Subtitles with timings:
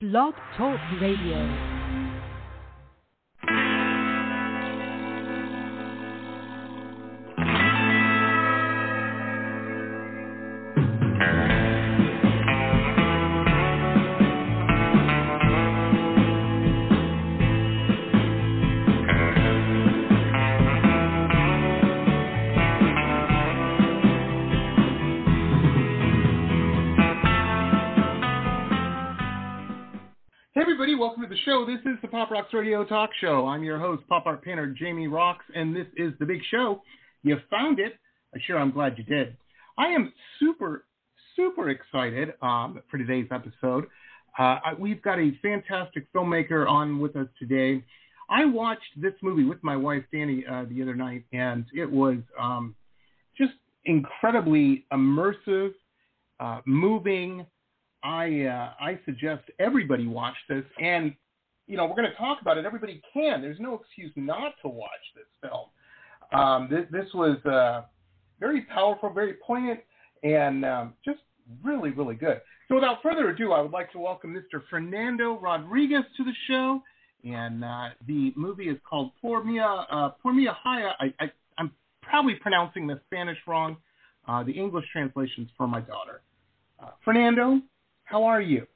[0.00, 1.67] Blog Talk Radio.
[30.98, 31.64] Welcome to the show.
[31.64, 33.46] This is the Pop Roxx Radio Talk Show.
[33.46, 36.82] I'm your host, pop art painter Jamie Roxx, and this is the big show.
[37.22, 37.92] You found it.
[38.34, 39.36] I'm sure I'm glad you did.
[39.78, 40.86] I am super,
[41.36, 43.84] super excited um, for today's episode.
[44.36, 47.84] Uh, we've got a fantastic filmmaker on with us today.
[48.28, 52.16] I watched this movie with my wife Danny uh, the other night, and it was
[52.40, 52.74] um,
[53.36, 53.52] just
[53.84, 55.74] incredibly immersive,
[56.40, 57.46] uh, moving.
[58.02, 61.14] I uh, I suggest everybody watch this, and
[61.66, 62.64] you know we're going to talk about it.
[62.64, 63.42] Everybody can.
[63.42, 65.68] There's no excuse not to watch this film.
[66.32, 67.82] Um, this this was uh,
[68.38, 69.80] very powerful, very poignant,
[70.22, 71.18] and um, just
[71.62, 72.40] really really good.
[72.68, 74.62] So without further ado, I would like to welcome Mr.
[74.68, 76.82] Fernando Rodriguez to the show,
[77.24, 80.92] and uh, the movie is called Por Mia uh, Por Mia Haya.
[81.00, 83.76] I, I I'm probably pronouncing the Spanish wrong.
[84.28, 86.20] Uh, the English translation's for my daughter.
[86.80, 87.60] Uh, Fernando,
[88.08, 88.66] how are you?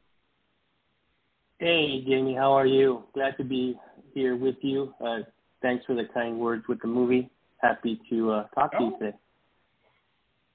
[1.58, 3.04] Hey, Jamie, how are you?
[3.14, 3.78] Glad to be
[4.14, 4.94] here with you.
[5.04, 5.20] Uh,
[5.62, 7.30] thanks for the kind words with the movie.
[7.58, 8.98] Happy to uh, talk to you Oh.
[8.98, 9.16] today.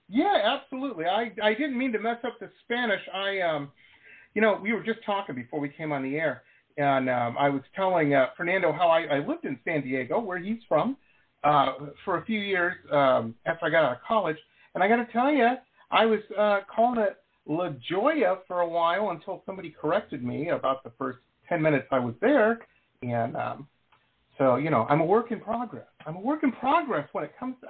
[0.10, 1.06] Yeah, absolutely.
[1.06, 3.02] I I didn't mean to mess up the Spanish.
[3.14, 3.72] I um,
[4.36, 6.44] you know, we were just talking before we came on the air,
[6.78, 10.38] and um, I was telling uh, Fernando how I, I lived in San Diego, where
[10.38, 10.96] he's from,
[11.44, 11.74] uh,
[12.06, 14.38] for a few years um, after I got out of college,
[14.76, 15.50] and I got to tell you,
[15.92, 17.18] I was uh, calling it
[17.48, 22.00] La Joya for a while until somebody corrected me about the first ten minutes I
[22.00, 22.60] was there,
[23.02, 23.68] and um,
[24.38, 25.88] so you know, I'm a work in progress.
[26.06, 27.68] I'm a work in progress when it comes to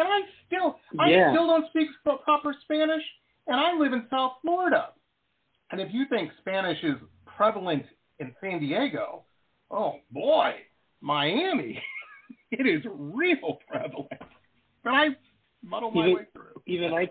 [0.00, 1.32] and I still, I Yeah.
[1.32, 3.02] still don't speak proper Spanish,
[3.48, 4.90] and I live in South Florida.
[5.72, 6.94] And if you think Spanish is
[7.26, 7.84] prevalent
[8.20, 9.24] in San Diego,
[9.72, 10.52] oh boy,
[11.00, 11.82] Miami,
[12.52, 14.22] it is real prevalent.
[14.84, 15.06] But I
[15.64, 16.47] muddle my Even- way through.
[16.68, 17.10] Even I,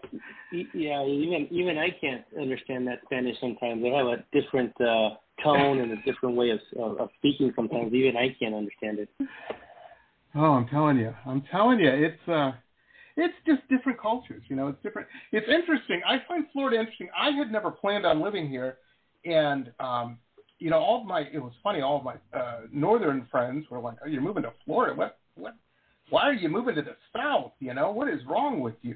[0.73, 3.81] yeah, even even I can't understand that Spanish sometimes.
[3.81, 7.51] They have a different uh, tone and a different way of, of of speaking.
[7.55, 9.09] Sometimes even I can't understand it.
[10.35, 12.51] Oh, I'm telling you, I'm telling you, it's uh,
[13.15, 14.43] it's just different cultures.
[14.47, 15.07] You know, it's different.
[15.31, 16.01] It's interesting.
[16.07, 17.09] I find Florida interesting.
[17.17, 18.77] I had never planned on living here,
[19.25, 20.19] and um,
[20.59, 21.81] you know, all of my it was funny.
[21.81, 24.93] All of my uh, northern friends were like, "Oh, you're moving to Florida?
[24.93, 25.17] What?
[25.33, 25.55] What?
[26.11, 27.53] Why are you moving to the South?
[27.59, 28.95] You know, what is wrong with you?"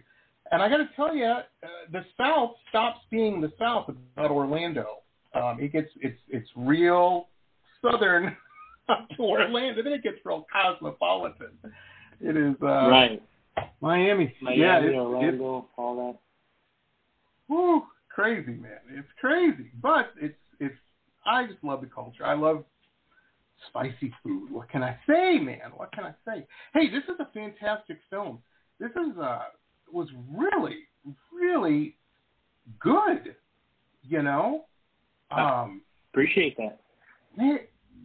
[0.51, 1.43] And I got to tell you, uh,
[1.91, 4.97] the South stops being the South about Orlando.
[5.33, 7.29] Um, it gets it's it's real
[7.81, 8.35] southern
[9.15, 9.81] to Orlando.
[9.81, 11.51] Then it gets real cosmopolitan.
[12.19, 13.23] It is uh, right.
[13.79, 14.33] Miami.
[14.41, 16.21] Miami, yeah, it's, it's Orlando, all
[17.47, 18.79] whew, crazy, man.
[18.89, 20.75] It's crazy, but it's it's.
[21.25, 22.25] I just love the culture.
[22.25, 22.65] I love
[23.69, 24.51] spicy food.
[24.51, 25.71] What can I say, man?
[25.75, 26.45] What can I say?
[26.73, 28.39] Hey, this is a fantastic film.
[28.79, 29.43] This is uh
[29.93, 30.87] was really
[31.33, 31.95] really
[32.79, 33.35] good.
[34.03, 34.65] You know,
[35.31, 35.81] um.
[36.13, 36.79] Appreciate that.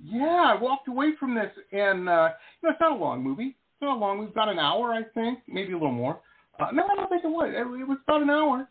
[0.05, 0.53] yeah.
[0.55, 2.29] I walked away from this, and uh,
[2.63, 3.49] you know, it's not a long movie.
[3.49, 4.21] It's not long.
[4.21, 6.21] We've got an hour, I think, maybe a little more.
[6.61, 7.51] Uh, no, I don't think it was.
[7.53, 8.69] It, it was about an hour,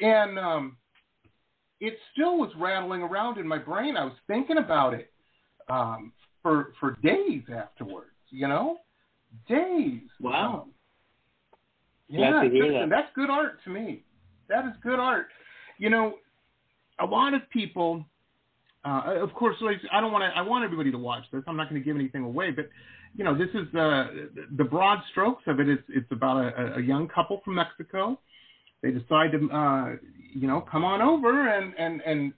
[0.00, 0.76] and um,
[1.80, 3.96] it still was rattling around in my brain.
[3.96, 5.12] I was thinking about it
[5.68, 6.12] um,
[6.42, 8.10] for for days afterwards.
[8.30, 8.78] You know,
[9.48, 10.00] days.
[10.18, 10.62] Wow.
[10.62, 10.70] Um,
[12.08, 12.88] yeah, listen, that.
[12.90, 14.04] that's good art to me.
[14.48, 15.26] That is good art.
[15.78, 16.14] You know,
[17.00, 18.04] a lot of people.
[18.84, 20.38] Uh, of course, like, I don't want to.
[20.38, 21.42] I want everybody to watch this.
[21.46, 22.68] I'm not going to give anything away, but
[23.14, 24.06] you know, this is uh,
[24.56, 25.68] the broad strokes of it.
[25.68, 25.72] it.
[25.72, 28.18] Is it's about a, a young couple from Mexico.
[28.82, 29.96] They decide to, uh,
[30.32, 32.32] you know, come on over and and and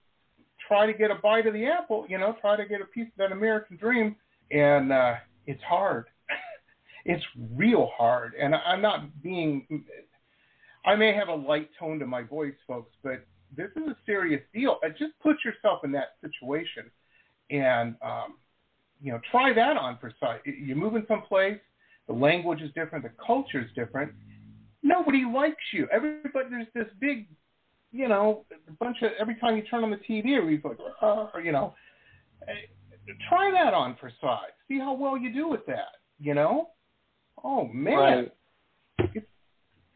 [0.67, 2.07] try to get a bite of the apple.
[2.09, 4.17] You know, try to get a piece of that American dream,
[4.51, 5.15] and uh,
[5.47, 6.07] it's hard.
[7.05, 7.25] It's
[7.55, 9.85] real hard, and I'm not being.
[10.85, 13.27] I may have a light tone to my voice, folks, but
[13.57, 14.79] this is a serious deal.
[14.99, 16.91] Just put yourself in that situation,
[17.51, 18.37] and um,
[19.03, 20.41] you know, try that on for size.
[20.45, 21.59] You're moving someplace,
[22.07, 24.13] the language is different, the culture is different.
[24.83, 25.87] Nobody likes you.
[25.93, 27.27] Everybody, there's this big,
[27.93, 28.45] you know,
[28.79, 31.75] bunch of every time you turn on the TV, everybody's like, uh, you know.
[32.49, 32.53] Eh,
[33.29, 34.53] Try that on for size.
[34.69, 35.97] See how well you do with that.
[36.21, 36.69] You know.
[37.45, 38.31] Oh man,
[38.99, 39.25] Right.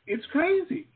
[0.06, 0.86] it's crazy.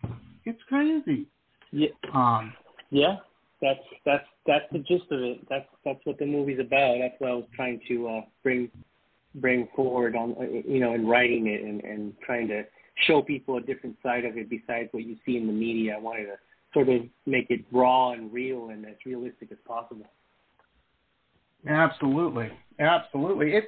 [0.44, 1.26] It's crazy.
[1.70, 1.88] Yeah.
[2.12, 2.52] Um,
[2.90, 3.16] Yeah.
[3.60, 5.48] that's that's that's the gist of it.
[5.48, 6.98] That's that's what the movie's about.
[7.00, 8.70] That's what I was trying to uh, bring
[9.36, 12.64] bring forward on uh, you know in writing it and and trying to
[13.06, 15.96] show people a different side of it besides what you see in the media.
[15.96, 16.36] I wanted to
[16.72, 20.06] sort of make it raw and real and as realistic as possible.
[21.66, 23.54] Absolutely, absolutely.
[23.54, 23.66] It's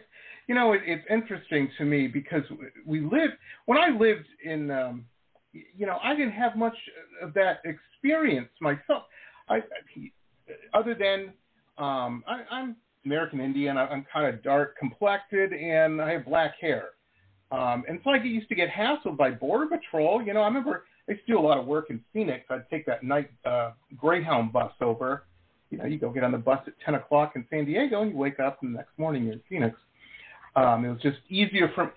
[0.50, 2.43] you know it, it's interesting to me because
[2.85, 3.31] we live
[3.67, 5.05] when I lived in um,
[5.52, 6.75] you know I didn't have much
[7.23, 9.05] of that experience myself.
[9.49, 9.61] I
[10.75, 11.32] other than
[11.79, 12.75] um, I, I'm
[13.05, 13.79] American Indian.
[13.79, 16.87] I'm kind of dark complected and I have black hair.
[17.53, 20.20] Um, and so I used to get hassled by Border Patrol.
[20.20, 22.44] You know, I remember I used to do a lot of work in Phoenix.
[22.50, 25.26] I'd take that night uh, Greyhound bus over.
[25.70, 28.11] You know, you go get on the bus at 10 o'clock in San Diego and
[28.11, 29.79] you wake up and the next morning you're in Phoenix.
[30.56, 31.93] Um, it was just easier from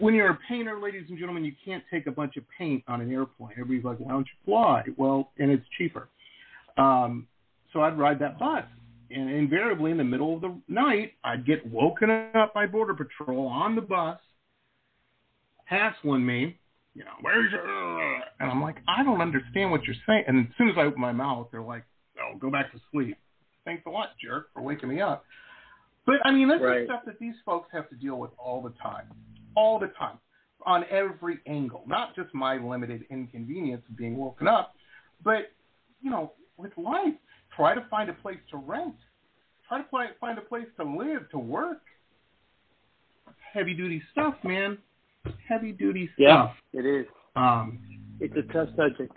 [0.00, 3.00] when you're a painter, ladies and gentlemen, you can't take a bunch of paint on
[3.00, 3.52] an airplane.
[3.52, 4.82] Everybody's like, why don't you fly?
[4.96, 6.08] Well, and it's cheaper.
[6.76, 7.26] Um,
[7.72, 8.64] so I'd ride that bus
[9.14, 13.46] and invariably in the middle of the night, I'd get woken up by Border Patrol
[13.46, 14.18] on the bus,
[15.64, 16.58] hassling me,
[16.94, 17.62] you know, where's your,
[18.40, 20.24] and I'm like, I don't understand what you're saying.
[20.26, 21.84] And as soon as I open my mouth, they're like,
[22.20, 23.16] oh, go back to sleep.
[23.64, 25.24] Thanks a lot, jerk, for waking me up.
[26.04, 26.80] But I mean, that's right.
[26.80, 29.06] the stuff that these folks have to deal with all the time,
[29.56, 30.18] all the time,
[30.66, 31.84] on every angle.
[31.86, 34.74] Not just my limited inconvenience of being woken up,
[35.22, 35.52] but
[36.00, 37.14] you know, with life
[37.56, 38.94] Try to find a place to rent.
[39.68, 41.82] Try to find find a place to live, to work.
[43.52, 44.78] Heavy duty stuff, man.
[45.48, 46.54] Heavy duty stuff.
[46.72, 47.06] Yeah, it is.
[47.36, 47.80] Um,
[48.20, 49.16] it's a tough subject.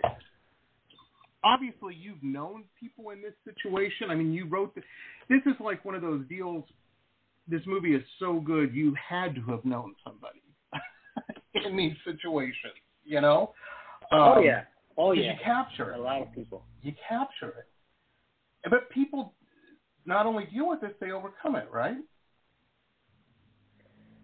[1.46, 4.10] Obviously, you've known people in this situation.
[4.10, 4.82] I mean, you wrote this.
[5.28, 6.64] This is like one of those deals.
[7.46, 10.42] This movie is so good, you had to have known somebody
[11.54, 12.74] in these situations.
[13.04, 13.52] You know?
[14.10, 14.62] Oh, um, oh yeah.
[14.98, 15.22] Oh yeah.
[15.22, 16.00] You capture it.
[16.00, 16.64] A lot of people.
[16.82, 17.68] You capture it.
[18.68, 19.34] But people
[20.04, 21.98] not only deal with this, they overcome it, right?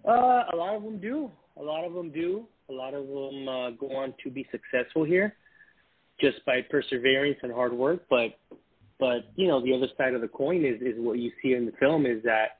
[0.04, 1.30] Uh, a lot of them do.
[1.56, 2.46] A lot of them do.
[2.68, 5.36] A lot of them uh, go on to be successful here,
[6.22, 8.04] just by perseverance and hard work.
[8.08, 8.38] But,
[8.98, 11.66] but you know, the other side of the coin is is what you see in
[11.66, 12.58] the film is that,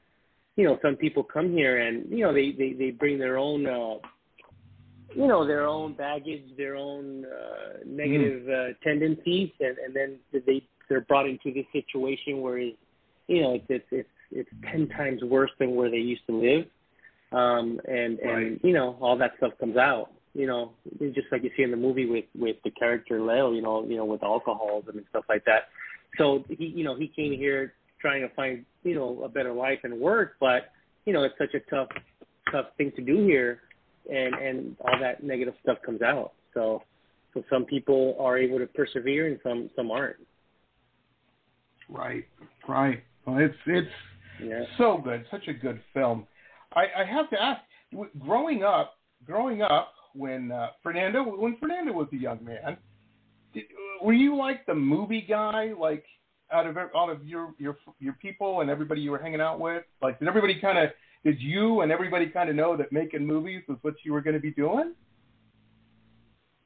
[0.55, 3.65] you know, some people come here and you know they they they bring their own.
[3.65, 3.95] Uh,
[5.15, 8.71] you know their own baggage, their own uh, negative mm.
[8.71, 12.77] uh, tendencies, and, and then they they're brought into this situation where it's,
[13.27, 16.65] you know it's it's it's, it's ten times worse than where they used to live,
[17.31, 18.59] um, and and right.
[18.63, 20.09] you know all that stuff comes out.
[20.33, 23.61] You know, just like you see in the movie with with the character Leo, you
[23.61, 25.69] know, you know, with alcoholism and stuff like that.
[26.17, 29.79] So he, you know, he came here trying to find, you know, a better life
[29.83, 30.71] and work, but
[31.05, 31.89] you know, it's such a tough,
[32.51, 33.61] tough thing to do here,
[34.11, 36.33] and and all that negative stuff comes out.
[36.53, 36.83] So,
[37.33, 40.17] so some people are able to persevere, and some some aren't.
[41.89, 42.25] Right,
[42.67, 43.03] right.
[43.25, 43.87] Well, it's it's
[44.43, 44.63] yeah.
[44.77, 46.25] so good, such a good film.
[46.75, 47.61] I, I have to ask,
[48.19, 52.77] growing up, growing up when uh, Fernando when Fernando was a young man,
[53.53, 53.63] did,
[54.01, 56.05] were you like the movie guy, like
[56.51, 59.83] out of out of your your your people and everybody you were hanging out with?
[60.01, 60.89] Like, did everybody kind of
[61.23, 64.35] did you and everybody kind of know that making movies was what you were going
[64.35, 64.93] to be doing?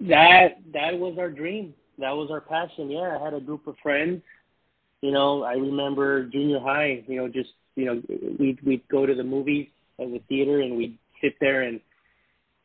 [0.01, 1.73] That that was our dream.
[1.99, 2.91] That was our passion.
[2.91, 4.21] Yeah, I had a group of friends
[5.01, 8.01] you know, I remember junior high, you know, just, you know,
[8.39, 9.67] we'd, we'd go to the movies
[9.99, 11.79] at the theater and we'd sit there and,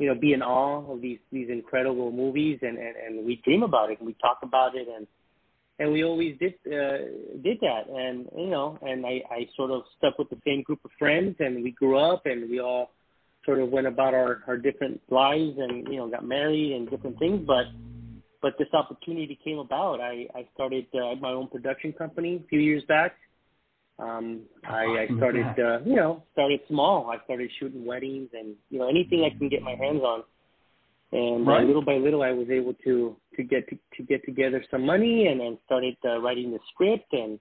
[0.03, 3.63] you know, be in awe of these, these incredible movies and, and, and we dream
[3.63, 5.07] about it and we talk about it and,
[5.79, 7.07] and we always did, uh,
[7.41, 7.89] did that.
[7.89, 11.37] And, you know, and I, I sort of stuck with the same group of friends
[11.39, 12.91] and we grew up and we all
[13.47, 17.17] sort of went about our, our different lives and, you know, got married and different
[17.21, 17.45] things.
[17.47, 17.67] But,
[18.43, 20.01] but this opportunity came about.
[20.01, 23.15] I, I started uh, my own production company a few years back.
[24.03, 27.11] Um, I, I started, uh, you know, started small.
[27.11, 30.25] I started shooting weddings and you know anything I can get my hands on.
[31.13, 31.63] And right.
[31.63, 34.85] uh, little by little, I was able to to get to, to get together some
[34.85, 37.39] money, and then started uh, writing the script, and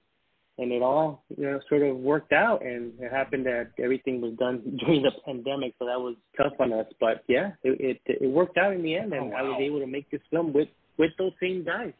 [0.57, 2.63] and it all you know sort of worked out.
[2.63, 6.73] And it happened that everything was done during the pandemic, so that was tough on
[6.73, 6.85] us.
[6.99, 9.37] But yeah, it it, it worked out in the end, and oh, wow.
[9.37, 11.93] I was able to make this film with with those same guys,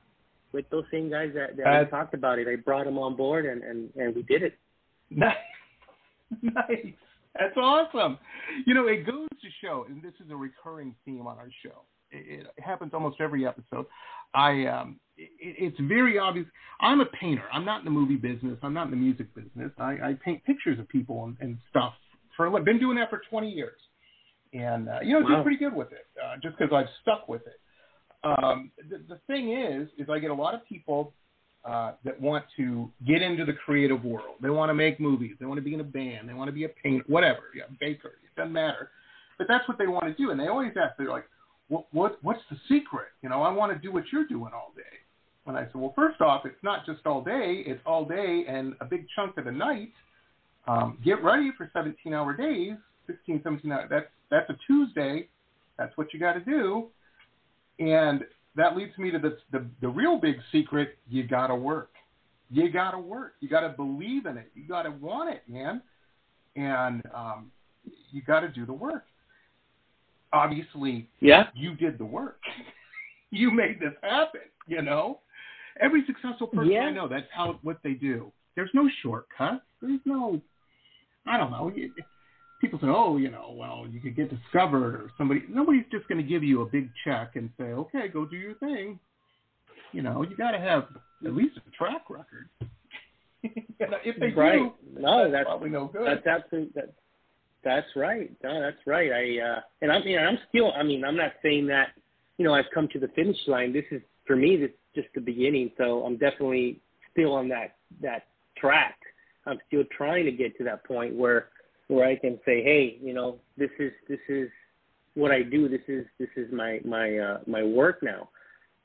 [0.53, 2.47] with those same guys that, that uh, we talked about it.
[2.47, 4.53] I brought them on board, and and and we did it.
[5.09, 5.35] Nice,
[6.41, 6.93] nice.
[7.39, 8.17] That's awesome.
[8.65, 11.83] You know, it goes to show, and this is a recurring theme on our show.
[12.11, 13.85] It, it happens almost every episode.
[14.33, 16.47] I um, it, it's very obvious.
[16.81, 17.43] I'm a painter.
[17.53, 18.57] I'm not in the movie business.
[18.63, 19.71] I'm not in the music business.
[19.77, 21.93] I, I paint pictures of people and, and stuff
[22.35, 22.53] for.
[22.57, 23.79] I've been doing that for 20 years,
[24.53, 25.37] and uh, you know, wow.
[25.37, 26.05] do pretty good with it.
[26.21, 27.60] Uh, just because I've stuck with it
[28.23, 31.13] um, the, the thing is, is I get a lot of people
[31.65, 34.35] uh, that want to get into the creative world.
[34.41, 35.35] They want to make movies.
[35.39, 36.27] They want to be in a band.
[36.27, 38.09] They want to be a painter, whatever, yeah, baker.
[38.23, 38.89] It doesn't matter.
[39.37, 40.97] But that's what they want to do, and they always ask.
[40.97, 41.25] They're like,
[41.67, 41.85] "What?
[41.91, 42.17] What?
[42.21, 43.07] What's the secret?
[43.23, 44.83] You know, I want to do what you're doing all day."
[45.47, 47.63] And I said, "Well, first off, it's not just all day.
[47.65, 49.91] It's all day and a big chunk of the night.
[50.67, 52.73] Um, get ready for 17-hour days,
[53.07, 53.87] 16, 17 hours.
[53.89, 55.27] That's that's a Tuesday.
[55.77, 56.87] That's what you got to do."
[57.81, 58.23] And
[58.55, 61.89] that leads me to the, the, the real big secret you got to work.
[62.51, 63.33] You got to work.
[63.39, 64.51] You got to believe in it.
[64.53, 65.81] You got to want it, man.
[66.55, 67.51] And um,
[68.11, 69.05] you got to do the work.
[70.31, 72.39] Obviously, yeah, you did the work.
[73.31, 75.19] you made this happen, you know?
[75.81, 76.81] Every successful person yeah.
[76.81, 78.31] I know, that's how what they do.
[78.55, 79.63] There's no shortcut.
[79.81, 80.39] There's no
[81.25, 81.71] I don't know
[82.61, 85.43] people say, oh, you know, well, you could get discovered or somebody.
[85.49, 88.53] Nobody's just going to give you a big check and say, okay, go do your
[88.55, 88.99] thing.
[89.91, 90.85] You know, you got to have
[91.25, 92.47] at least a track record.
[93.43, 94.59] if they right.
[94.59, 96.05] do, no, that's, that's probably no good.
[96.05, 96.93] That's absolutely that,
[97.63, 98.31] that's right.
[98.43, 99.11] No, that's right.
[99.11, 100.71] I uh, and I mean, I'm still.
[100.73, 101.89] I mean, I'm not saying that.
[102.37, 103.73] You know, I've come to the finish line.
[103.73, 104.57] This is for me.
[104.57, 105.71] This is just the beginning.
[105.77, 106.79] So I'm definitely
[107.11, 108.27] still on that that
[108.57, 108.97] track.
[109.47, 111.49] I'm still trying to get to that point where
[111.91, 114.49] where I can say, hey, you know, this is this is
[115.13, 115.67] what I do.
[115.67, 118.29] This is this is my my uh, my work now.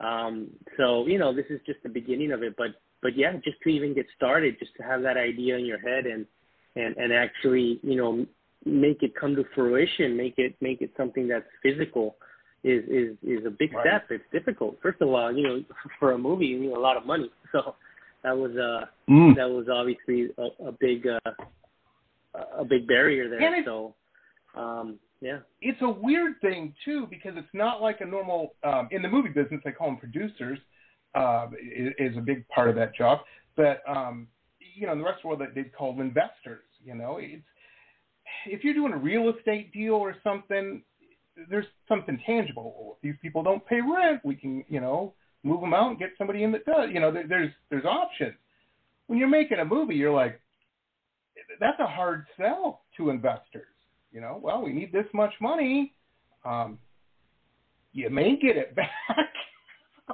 [0.00, 2.56] Um, so you know, this is just the beginning of it.
[2.58, 5.78] But but yeah, just to even get started, just to have that idea in your
[5.78, 6.26] head and
[6.74, 8.26] and and actually you know
[8.64, 12.16] make it come to fruition, make it make it something that's physical
[12.64, 13.86] is is is a big right.
[13.86, 14.06] step.
[14.10, 14.78] It's difficult.
[14.82, 15.62] First of all, you know,
[16.00, 17.30] for a movie, you need a lot of money.
[17.52, 17.76] So
[18.24, 19.36] that was uh mm.
[19.36, 21.30] that was obviously a, a big uh
[22.58, 23.40] a big barrier there.
[23.64, 23.94] So,
[24.54, 29.02] um, yeah, it's a weird thing too because it's not like a normal um, in
[29.02, 29.60] the movie business.
[29.64, 30.58] They call them producers.
[31.14, 31.48] Uh,
[31.98, 33.20] is, a big part of that job,
[33.56, 34.28] but um,
[34.74, 36.64] you know, in the rest of the world, they call them investors.
[36.84, 37.42] You know, it's
[38.46, 40.82] if you're doing a real estate deal or something,
[41.48, 42.96] there's something tangible.
[42.96, 46.10] If these people don't pay rent, we can, you know, move them out and get
[46.18, 46.90] somebody in that does.
[46.92, 48.34] You know, there, there's there's options.
[49.06, 50.40] When you're making a movie, you're like,
[51.60, 53.66] that's a hard sell to investors.
[54.12, 55.92] You know, well, we need this much money.
[56.44, 56.78] Um,
[57.92, 58.88] you may get it back.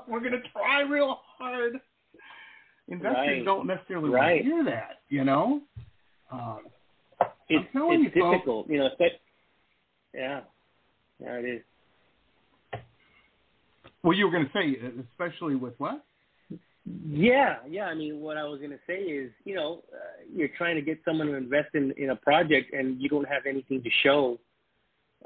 [0.08, 1.74] We're going to try real hard.
[2.88, 3.44] Investors right.
[3.44, 4.44] don't necessarily right.
[4.44, 5.00] want to hear that.
[5.08, 5.60] You know,
[6.30, 6.60] um,
[7.48, 8.44] it's, it's you difficult.
[8.44, 9.10] Folks, you know, that,
[10.14, 10.40] yeah,
[11.20, 11.62] yeah, it is.
[14.02, 14.76] Well, you were going to say,
[15.12, 16.04] especially with what?
[16.84, 17.84] Yeah, yeah.
[17.84, 20.82] I mean, what I was going to say is, you know, uh, you're trying to
[20.82, 24.38] get someone to invest in in a project, and you don't have anything to show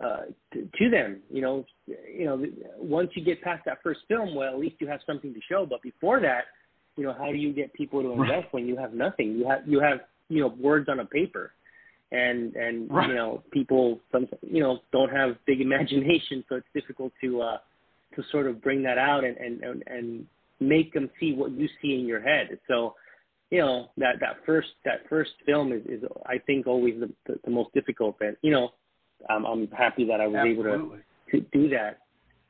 [0.03, 0.23] uh,
[0.53, 1.21] to, to them.
[1.31, 2.45] You know, you know,
[2.79, 5.65] once you get past that first film, well, at least you have something to show.
[5.65, 6.45] But before that,
[6.97, 8.53] you know, how do you get people to invest right.
[8.53, 9.33] when you have nothing?
[9.33, 11.53] You have you have you know words on a paper,
[12.13, 13.09] and and right.
[13.09, 17.59] you know people some you know don't have big imagination, so it's difficult to uh,
[18.15, 20.27] to sort of bring that out and and and, and
[20.61, 22.59] make them see what you see in your head.
[22.69, 22.95] So,
[23.51, 27.39] you know, that that first that first film is, is I think always the, the,
[27.45, 28.17] the most difficult.
[28.21, 28.71] And you know,
[29.29, 30.73] I'm I'm happy that I was Absolutely.
[30.73, 30.99] able
[31.33, 31.99] to to do that.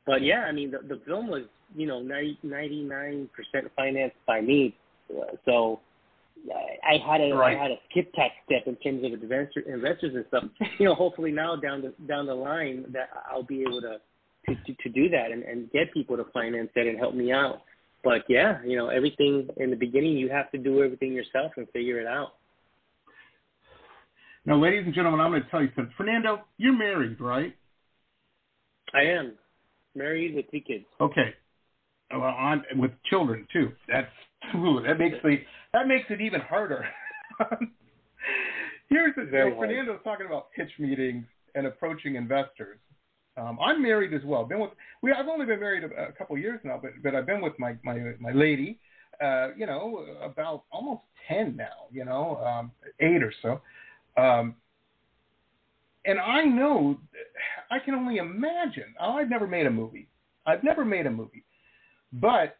[0.05, 1.43] But yeah, I mean, the the film was
[1.75, 4.75] you know 99 percent financed by me.
[5.45, 5.79] So
[6.83, 7.57] I had a right.
[7.57, 10.43] I had a skip tax step in terms of investor, investors and stuff.
[10.79, 13.97] You know, hopefully now down the down the line that I'll be able to
[14.47, 17.31] to, to, to do that and, and get people to finance that and help me
[17.31, 17.61] out
[18.03, 21.67] but yeah, you know, everything in the beginning, you have to do everything yourself and
[21.69, 22.33] figure it out.
[24.45, 25.93] Now, ladies and gentlemen, I'm going to tell you something.
[25.97, 27.53] Fernando, you're married, right?
[28.93, 29.33] I am
[29.93, 30.85] married with three kids.
[31.01, 31.33] Okay,
[32.11, 33.71] well, on with children too.
[33.89, 34.07] That's
[34.55, 35.37] ooh, that makes the
[35.73, 36.85] that makes it even harder.
[38.89, 39.55] Here's the thing.
[39.59, 41.25] Fernando's talking about pitch meetings
[41.55, 42.77] and approaching investors.
[43.37, 44.43] Um, I'm married as well.
[44.45, 45.11] Been with we.
[45.11, 47.53] I've only been married a, a couple of years now, but but I've been with
[47.59, 48.79] my my my lady.
[49.23, 51.85] Uh, you know, about almost ten now.
[51.91, 53.61] You know, um, eight or so.
[54.21, 54.55] Um,
[56.05, 56.97] and I know,
[57.69, 58.95] I can only imagine.
[58.99, 60.07] Oh, I've never made a movie.
[60.45, 61.43] I've never made a movie,
[62.13, 62.57] but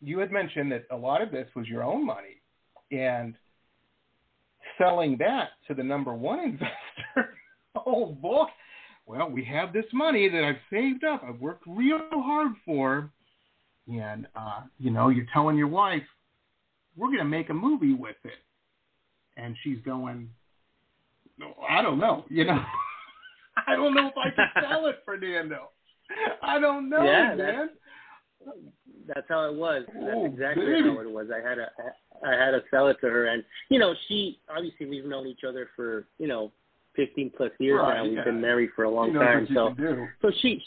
[0.00, 2.42] you had mentioned that a lot of this was your own money,
[2.90, 3.34] and
[4.76, 7.36] selling that to the number one investor.
[7.86, 8.46] oh boy,
[9.08, 13.10] well, we have this money that I've saved up, I've worked real hard for,
[13.90, 16.02] and uh, you know, you're telling your wife,
[16.96, 18.38] we're going to make a movie with it,
[19.38, 20.28] and she's going,
[21.38, 22.62] no, I don't know, you know,
[23.66, 25.70] I don't know if I can sell it, Fernando.
[26.42, 27.70] I don't know, yeah, man.
[29.06, 29.84] That's how it was.
[29.88, 30.88] That's Oh, exactly baby.
[30.88, 31.28] how it was.
[31.34, 31.66] I had to
[32.26, 35.44] I had to sell it to her, and you know, she obviously we've known each
[35.48, 36.52] other for you know
[36.98, 38.02] 15 plus years Right, now.
[38.04, 38.24] We've yeah.
[38.24, 39.74] been married for a long time, so
[40.20, 40.60] so she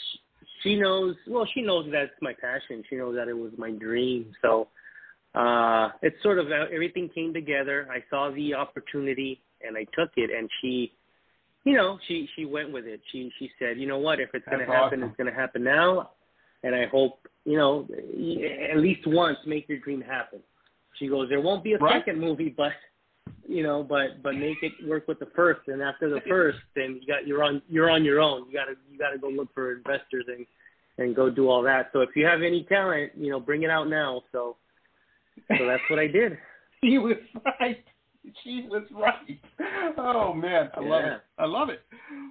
[0.63, 4.31] she knows well she knows that's my passion she knows that it was my dream
[4.43, 4.67] so
[5.35, 10.11] uh it's sort of uh, everything came together i saw the opportunity and i took
[10.17, 10.91] it and she
[11.63, 14.45] you know she she went with it she she said you know what if it's
[14.47, 15.03] going to happen awesome.
[15.09, 16.11] it's going to happen now
[16.63, 17.87] and i hope you know
[18.71, 20.39] at least once make your dream happen
[20.99, 22.01] she goes there won't be a Right.
[22.05, 22.73] second movie but
[23.47, 26.99] you know, but but make it work with the first, and after the first, then
[27.01, 28.45] you got you're on you're on your own.
[28.49, 30.45] You gotta you gotta go look for investors and
[30.97, 31.89] and go do all that.
[31.93, 34.21] So if you have any talent, you know, bring it out now.
[34.31, 34.55] So
[35.57, 36.37] so that's what I did.
[36.83, 37.17] She was
[37.59, 37.83] right.
[38.43, 39.39] She was right.
[39.99, 41.15] Oh man, I love Yeah.
[41.15, 41.21] it.
[41.37, 41.81] I love it.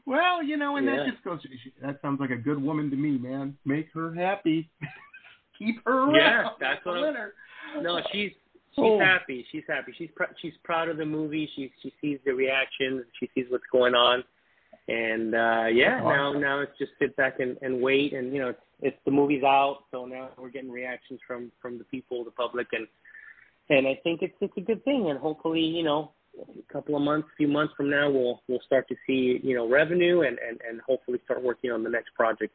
[0.06, 1.38] Well, you know, and that just goes.
[1.80, 3.56] That sounds like a good woman to me, man.
[3.64, 4.68] Make her happy.
[5.59, 6.14] Keep her around.
[6.16, 7.82] Yeah, that's what I'm-.
[7.85, 8.32] No, she's
[8.74, 8.98] she's Oh.
[8.98, 9.46] happy.
[9.50, 9.92] She's happy.
[9.96, 11.48] She's pr- she's proud of the movie.
[11.54, 13.04] She she sees the reactions.
[13.18, 14.22] She sees what's going on,
[14.88, 16.40] and uh yeah, That's now awesome.
[16.40, 18.12] now it's just sit back and and wait.
[18.12, 21.78] And you know, it's, it's the movie's out, so now we're getting reactions from from
[21.78, 22.86] the people, the public, and
[23.68, 25.10] and I think it's it's a good thing.
[25.10, 28.60] And hopefully, you know, a couple of months, a few months from now, we'll we'll
[28.64, 32.14] start to see you know revenue and and and hopefully start working on the next
[32.14, 32.54] project.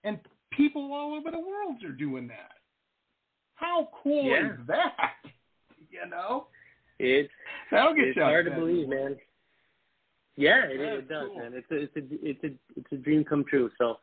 [0.02, 0.18] And
[0.50, 2.50] people all over the world are doing that.
[3.54, 4.52] How cool yeah.
[4.52, 4.96] is that?
[5.90, 6.46] You know,
[6.98, 7.30] it's
[7.70, 9.14] That'll get it's you hard to believe, man.
[10.36, 11.38] Yeah, it, it does, cool.
[11.38, 11.52] man.
[11.54, 13.70] It's a it's a it's a it's a dream come true.
[13.76, 13.98] So,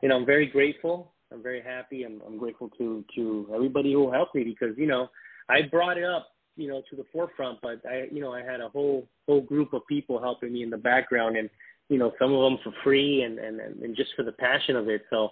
[0.00, 1.12] you know, I'm very grateful.
[1.32, 2.04] I'm very happy.
[2.04, 5.08] I'm I'm grateful to to everybody who helped me because you know
[5.48, 8.60] I brought it up you know to the forefront, but I you know I had
[8.60, 11.50] a whole whole group of people helping me in the background, and
[11.88, 14.88] you know some of them for free and and and just for the passion of
[14.88, 15.02] it.
[15.10, 15.30] So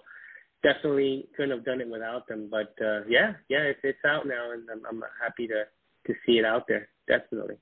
[0.63, 2.47] definitely couldn't have done it without them.
[2.49, 5.63] But uh, yeah, yeah, it's it's out now, and I'm I'm happy to
[6.07, 6.89] to see it out there.
[7.07, 7.55] Definitely.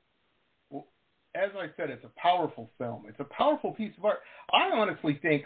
[0.69, 0.87] Well,
[1.35, 3.05] as I said, it's a powerful film.
[3.07, 4.19] It's a powerful piece of art.
[4.53, 5.45] I honestly think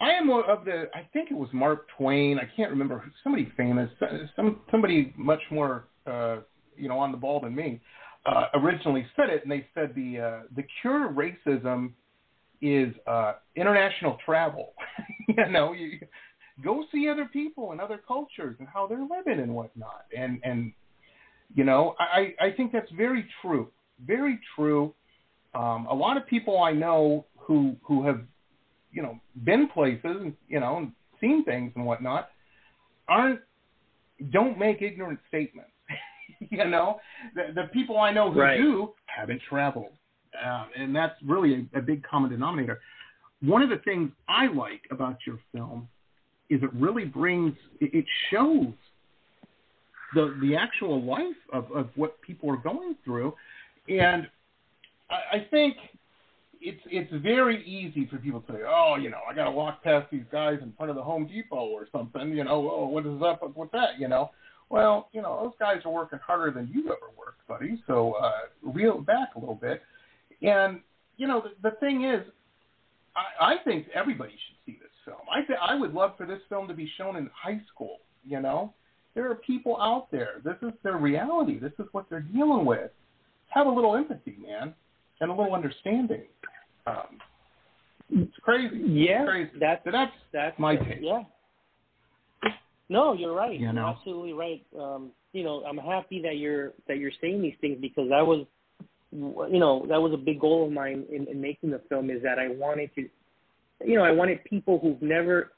[0.00, 0.84] I am of the.
[0.94, 2.38] I think it was Mark Twain.
[2.38, 3.90] I can't remember somebody famous,
[4.36, 6.38] some somebody much more uh,
[6.76, 7.80] you know on the ball than me.
[8.24, 11.92] Uh, originally said it, and they said the uh, the cure racism
[12.62, 14.72] is uh, international travel.
[15.28, 15.98] you know, you
[16.64, 20.04] go see other people and other cultures and how they're living and whatnot.
[20.16, 20.72] And and
[21.54, 23.68] you know, I I think that's very true,
[24.06, 24.94] very true.
[25.54, 28.20] Um, a lot of people I know who who have
[28.92, 32.28] you know been places and you know and seen things and whatnot
[33.08, 33.40] aren't
[34.30, 35.70] don't make ignorant statements.
[36.50, 37.00] you know,
[37.34, 38.56] the, the people I know who Right.
[38.56, 39.92] do haven't traveled,
[40.44, 42.80] uh, and that's really a, a big common denominator.
[43.40, 45.88] One of the things I like about your film
[46.50, 48.72] is it really brings it, it shows
[50.14, 53.34] the the actual life of, of what people are going through,
[53.88, 54.28] and
[55.10, 55.76] I, I think
[56.62, 59.82] it's it's very easy for people to say, oh, you know, I got to walk
[59.82, 63.04] past these guys in front of the Home Depot or something, you know, oh, what
[63.04, 64.30] is up with that, you know?
[64.70, 67.82] Well, you know, those guys are working harder than you ever worked, buddy.
[67.86, 69.82] So uh, reel back a little bit.
[70.42, 70.80] And
[71.16, 72.22] you know, the, the thing is,
[73.14, 75.18] I, I think everybody should see this film.
[75.32, 77.98] I th- I would love for this film to be shown in high school.
[78.24, 78.72] You know,
[79.14, 80.40] there are people out there.
[80.44, 81.58] This is their reality.
[81.58, 82.90] This is what they're dealing with.
[83.48, 84.74] Have a little empathy, man,
[85.20, 86.22] and a little understanding.
[86.86, 87.18] Um,
[88.10, 88.76] it's crazy.
[88.86, 89.50] Yeah, It's crazy.
[89.60, 90.98] that's So that's that's my take.
[91.00, 91.22] Yeah.
[92.88, 93.58] No, you're right.
[93.58, 93.82] You You know.
[93.82, 94.62] are absolutely right.
[94.78, 98.46] Um, you know, I'm happy that you're that you're saying these things because I was,
[99.12, 102.22] you know, that was a big goal of mine in, in making the film is
[102.22, 103.08] that I wanted to,
[103.84, 105.52] you know, I wanted people who've never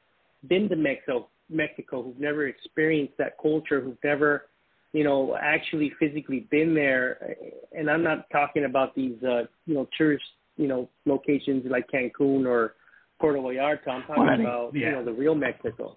[0.48, 4.46] been to Mexico, Mexico, who've never experienced that culture, who've never,
[4.92, 7.36] you know, actually physically been there.
[7.72, 10.24] And I'm not talking about these, uh, you know, tourist,
[10.56, 12.74] you know, locations like Cancun or
[13.20, 13.88] Puerto Vallarta.
[13.88, 14.86] I'm talking Well, think- about, yeah.
[14.86, 15.96] you know, the real Mexico.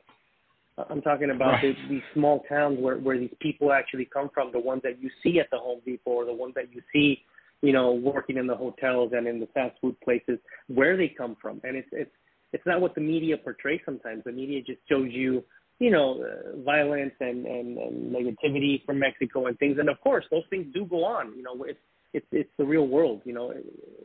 [0.92, 1.76] I'm talking about Right.
[1.76, 5.10] the, these small towns where, where these people actually come from, the ones that you
[5.24, 7.24] see at the Home Depot or the ones that you see,
[7.62, 11.36] you know, working in the hotels and in the fast food places, where they come
[11.42, 11.60] from.
[11.64, 12.12] And it's it's
[12.54, 14.24] it's not what the media portrays sometimes.
[14.26, 15.44] The media just shows you,
[15.80, 19.78] you know, uh, violence and, and, and negativity from Mexico and things.
[19.80, 21.36] And of course, those things do go on.
[21.36, 21.80] You know, it's
[22.14, 23.22] it's it's the real world.
[23.26, 23.54] You know,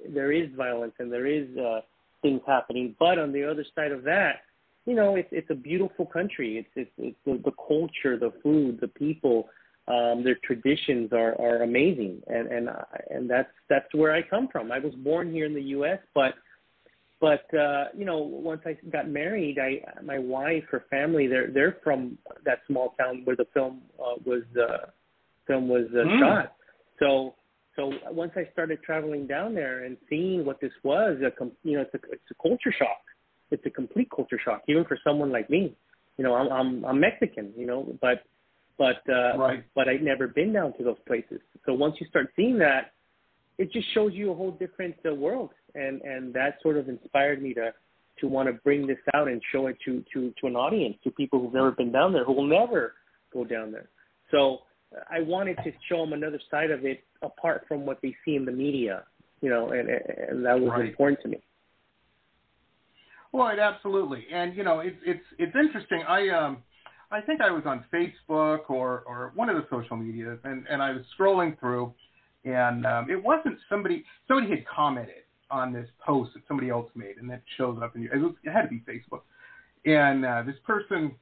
[0.09, 1.81] there is violence and there is uh,
[2.23, 2.97] things happening.
[2.99, 4.43] But on the other side of that,
[4.87, 6.59] you know, it's it's a beautiful country.
[6.59, 9.49] It's it's, it's the, the culture, the food, the people,
[9.89, 12.69] um, their traditions are, are amazing, and and
[13.11, 14.71] and that's that's where I come from.
[14.71, 16.35] I was born here in the U.S., but
[17.21, 21.79] but uh, you know, once I got married, I my wife, her family, they're they're
[21.83, 24.87] from that small town where the film uh, was uh,
[25.47, 26.19] film was uh, Mm.
[26.21, 26.55] shot.
[26.99, 27.35] So
[27.77, 31.77] So once I started traveling down there and seeing what this was, a com- you
[31.77, 33.03] know, it's a it's a culture shock.
[33.51, 35.75] It's a complete culture shock, even for someone like me.
[36.19, 38.23] You know, I'm I'm, I'm Mexican, you know, but
[38.79, 39.65] but uh, right.
[39.75, 41.41] but I'd never been down to those places.
[41.67, 42.93] So once you start seeing that,
[43.59, 47.43] it just shows you a whole different uh, world, and and that sort of inspired
[47.43, 47.73] me to
[48.21, 51.11] to want to bring this out and show it to to to an audience, to
[51.11, 52.95] people who've never been down there, who will never
[53.33, 53.89] go down there.
[54.31, 54.61] So
[55.11, 58.45] I wanted to show them another side of it apart from what they see in
[58.45, 59.05] the media,
[59.41, 60.89] you know, and and that was Right.
[60.89, 61.41] important to me.
[63.33, 64.27] Right, absolutely.
[64.33, 66.03] And you know, it's it's it's interesting.
[66.07, 66.63] I um
[67.13, 70.83] I think I was on Facebook or or one of the social medias and and
[70.83, 71.93] I was scrolling through
[72.45, 77.19] and um it wasn't somebody somebody had commented on this post that somebody else made
[77.19, 79.21] and it shows up in your it, was, it had to be Facebook.
[79.85, 81.13] And uh this person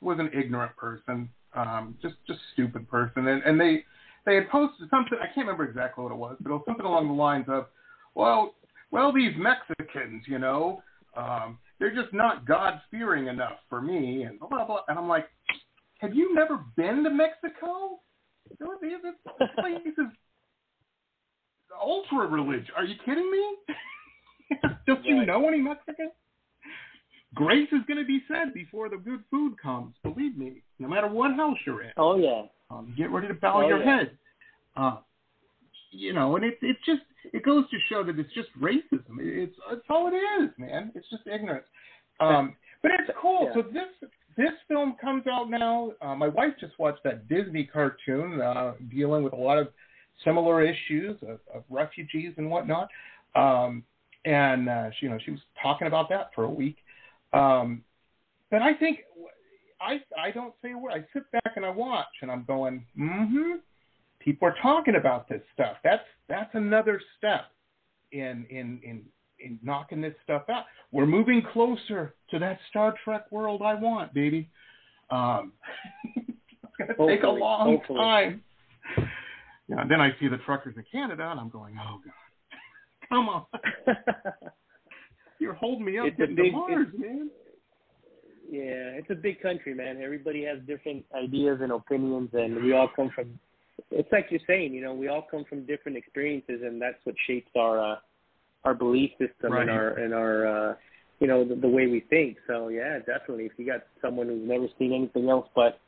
[0.00, 3.84] was an ignorant person, um just just stupid person and and they
[4.24, 6.86] they had posted something I can't remember exactly what it was, but it was something
[6.86, 7.66] along the lines of
[8.14, 8.54] well,
[8.92, 10.82] well these Mexicans, you know,
[11.16, 14.80] um, they're just not God fearing enough for me, and blah blah blah.
[14.86, 15.26] And I'm like,
[15.98, 17.98] have you never been to Mexico?
[18.48, 18.68] This
[19.58, 20.06] place is
[21.84, 22.68] ultra religious.
[22.76, 23.56] Are you kidding me?
[24.86, 26.12] Don't you know any Mexicans?
[27.34, 29.94] Grace is going to be said before the good food comes.
[30.02, 31.90] Believe me, no matter what house you're in.
[31.96, 33.96] Oh yeah, Um, get ready to bow Oh, your yeah.
[33.98, 34.18] head.
[34.76, 34.96] Uh,
[35.92, 37.02] you know, and it's it's just
[37.32, 39.18] it goes to show that it's just racism.
[39.20, 40.92] It's it's all it is, man.
[40.94, 41.66] It's just ignorance.
[42.20, 43.46] Um, but it's cool.
[43.46, 43.54] Yeah.
[43.54, 45.92] So this this film comes out now.
[46.00, 49.68] Uh, my wife just watched that Disney cartoon uh, dealing with a lot of
[50.24, 52.88] similar issues of, of refugees and whatnot.
[53.34, 53.84] Um,
[54.24, 56.76] and uh, she, you know, she was talking about that for a week.
[57.32, 57.82] Um,
[58.50, 59.00] but I think
[59.80, 60.92] I I don't say a word.
[60.92, 63.54] I sit back and I watch, and I'm going, mm-hmm.
[64.24, 65.76] People are talking about this stuff.
[65.84, 67.46] That's that's another step
[68.12, 69.02] in in in
[69.40, 70.64] in knocking this stuff out.
[70.92, 74.48] We're moving closer to that Star Trek world I want, baby.
[75.10, 75.52] Um,
[76.16, 77.98] it's gonna take a long hopefully.
[77.98, 78.42] time.
[79.68, 82.12] Yeah, and then I see the truckers in Canada, and I'm going, oh god,
[83.08, 83.44] come on,
[85.38, 87.30] you're holding me up It's getting big- to Mars, man.
[88.50, 90.00] yeah, it's a big country, man.
[90.02, 93.38] Everybody has different ideas and opinions, and we all come from.
[93.90, 97.14] It's like you're saying, you know, we all come from different experiences, and that's what
[97.26, 97.96] shapes our uh,
[98.64, 99.62] our belief system Right.
[99.62, 100.74] and our and our uh,
[101.20, 102.36] you know the, the way we think.
[102.46, 103.44] So yeah, definitely.
[103.44, 105.78] If you got someone who's never seen anything else but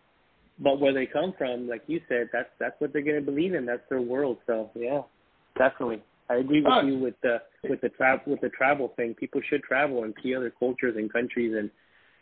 [0.59, 3.67] but where they come from, like you said, that's that's what they're gonna believe in.
[3.67, 4.39] That's their world.
[4.47, 5.03] So yeah,
[5.57, 6.03] definitely.
[6.31, 9.15] I agree with Uh, you with the with the travel with the travel thing.
[9.15, 11.71] People should travel and see other cultures and countries, and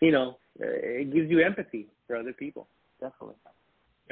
[0.00, 2.66] you know, it gives you empathy for other people.
[3.00, 3.36] Definitely.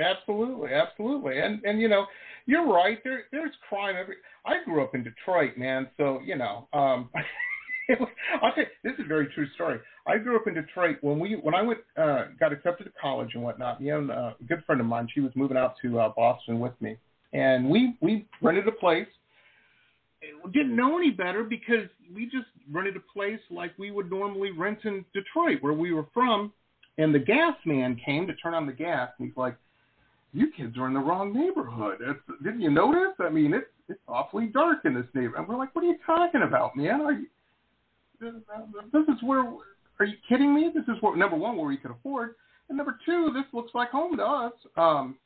[0.00, 2.06] Absolutely, absolutely, and and you know,
[2.46, 2.98] you're right.
[3.04, 4.16] There there's crime every.
[4.46, 5.88] I grew up in Detroit, man.
[5.96, 7.10] So you know, um,
[8.42, 9.78] I'll tell you, this is a very true story.
[10.06, 13.30] I grew up in Detroit when we when I went uh, got accepted to college
[13.34, 13.80] and whatnot.
[13.80, 16.60] You know, uh, a good friend of mine, she was moving out to uh, Boston
[16.60, 16.96] with me,
[17.32, 19.08] and we we rented a place.
[20.44, 24.50] We didn't know any better because we just rented a place like we would normally
[24.50, 26.52] rent in Detroit, where we were from.
[26.98, 29.56] And the gas man came to turn on the gas, and he's like,
[30.32, 31.98] "You kids are in the wrong neighborhood.
[32.00, 33.14] It's, didn't you notice?
[33.18, 35.98] I mean, it's it's awfully dark in this neighborhood." And we're like, "What are you
[36.06, 37.00] talking about, man?
[37.00, 37.26] Are you,
[38.20, 39.44] this, is where?
[39.98, 40.70] Are you kidding me?
[40.74, 42.34] This is what, number one where we could afford,
[42.68, 45.16] and number two, this looks like home to us." Um,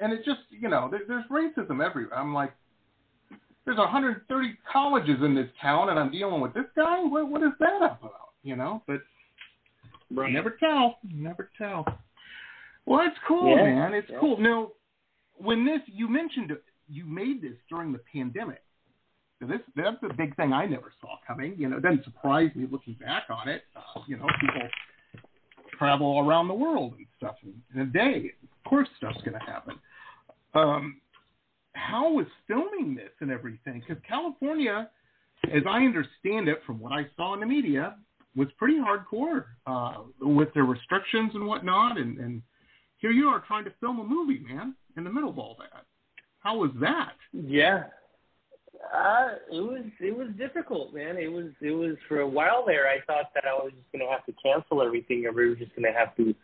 [0.00, 2.18] and it just, you know, there, there's racism everywhere.
[2.18, 2.54] I'm like,
[3.66, 7.02] there's 130 colleges in this town, and I'm dealing with this guy.
[7.04, 8.30] What what is that about?
[8.42, 9.00] You know, but
[10.12, 10.32] Right.
[10.32, 10.98] never tell.
[11.12, 11.84] Never tell.
[12.90, 13.94] Well, it's cool, Yeah, man.
[13.94, 14.18] It's yeah.
[14.18, 14.36] cool.
[14.40, 14.72] Now,
[15.36, 16.50] when this you mentioned
[16.88, 18.62] you made this during the pandemic.
[19.38, 21.54] So this that's a big thing I never saw coming.
[21.56, 23.62] You know, it doesn't surprise me looking back on it.
[23.76, 24.68] Uh, you know, people
[25.78, 28.32] travel around the world and stuff in, in a day.
[28.42, 29.76] Of course, stuff's going to happen.
[30.54, 31.00] Um,
[31.74, 33.84] how was filming this and everything?
[33.86, 34.90] Because California,
[35.44, 37.94] as I understand it from what I saw in the media,
[38.34, 41.96] was pretty hardcore uh, with their restrictions and whatnot.
[41.96, 42.42] And, and
[43.00, 45.84] here you are trying to film a movie, man, in the middle of all that.
[46.40, 47.12] How was that?
[47.32, 47.84] Yeah.
[48.94, 51.16] Uh, it was it was difficult, man.
[51.18, 52.88] It was it was for a while there.
[52.88, 55.74] I thought that I was just gonna have to cancel everything, or we were just
[55.76, 56.34] gonna have to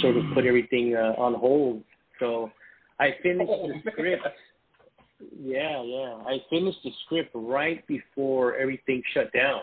[0.00, 1.82] sort of put everything uh, on hold.
[2.20, 2.50] So
[3.00, 3.82] I finished Oh, the man.
[3.92, 4.26] script.
[5.40, 6.18] Yeah, yeah.
[6.26, 9.62] I finished the script right before everything shut down.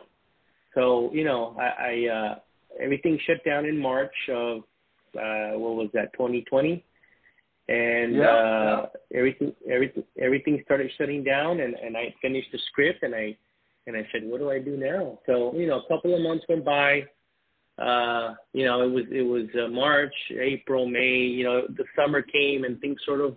[0.73, 2.35] So you know, I, I uh,
[2.81, 4.63] everything shut down in March of
[5.15, 6.83] uh, what was that, 2020,
[7.67, 13.03] and Yeah, uh, everything everything everything started shutting down, and and I finished the script,
[13.03, 13.37] and I
[13.87, 15.19] and I said, what do I do now?
[15.25, 17.05] So you know, a couple of months went by.
[17.77, 21.17] Uh, you know, it was it was uh, March, April, May.
[21.17, 23.35] You know, the summer came, and things sort of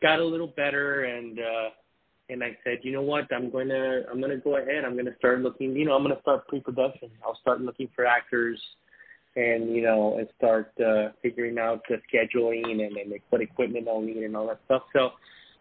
[0.00, 1.68] got a little better, and uh,
[2.28, 4.84] and I said, you know what, I'm going to I'm going to go ahead.
[4.84, 5.74] I'm going to start looking.
[5.74, 7.10] You know, I'm going to start pre-production.
[7.24, 8.60] I'll start looking for actors
[9.36, 14.00] and you know and start uh, figuring out the scheduling and, and what equipment I'll
[14.00, 14.82] need and all that stuff.
[14.92, 15.10] So,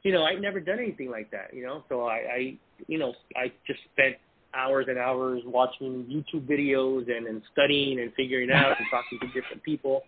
[0.04, 1.54] you know, I'd never done anything like that.
[1.54, 2.58] You know, so I, I
[2.88, 4.16] you know I just spent
[4.54, 9.28] hours and hours watching YouTube videos and, and studying and figuring out and talking to
[9.40, 10.04] different people.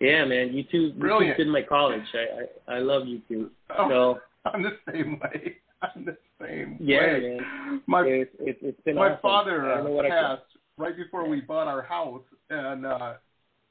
[0.00, 0.96] Yeah, man, YouTube.
[0.98, 1.36] Brilliant.
[1.36, 2.02] YouTube's been my college.
[2.14, 3.50] I I, I love YouTube.
[3.76, 4.18] Oh, So
[4.50, 5.56] I'm the same way.
[5.82, 7.38] I'm the same yeah, way.
[7.40, 9.18] man, My it, it, it's been my awesome.
[9.22, 10.42] father I don't know uh, passed
[10.78, 13.14] right before we bought our house, and uh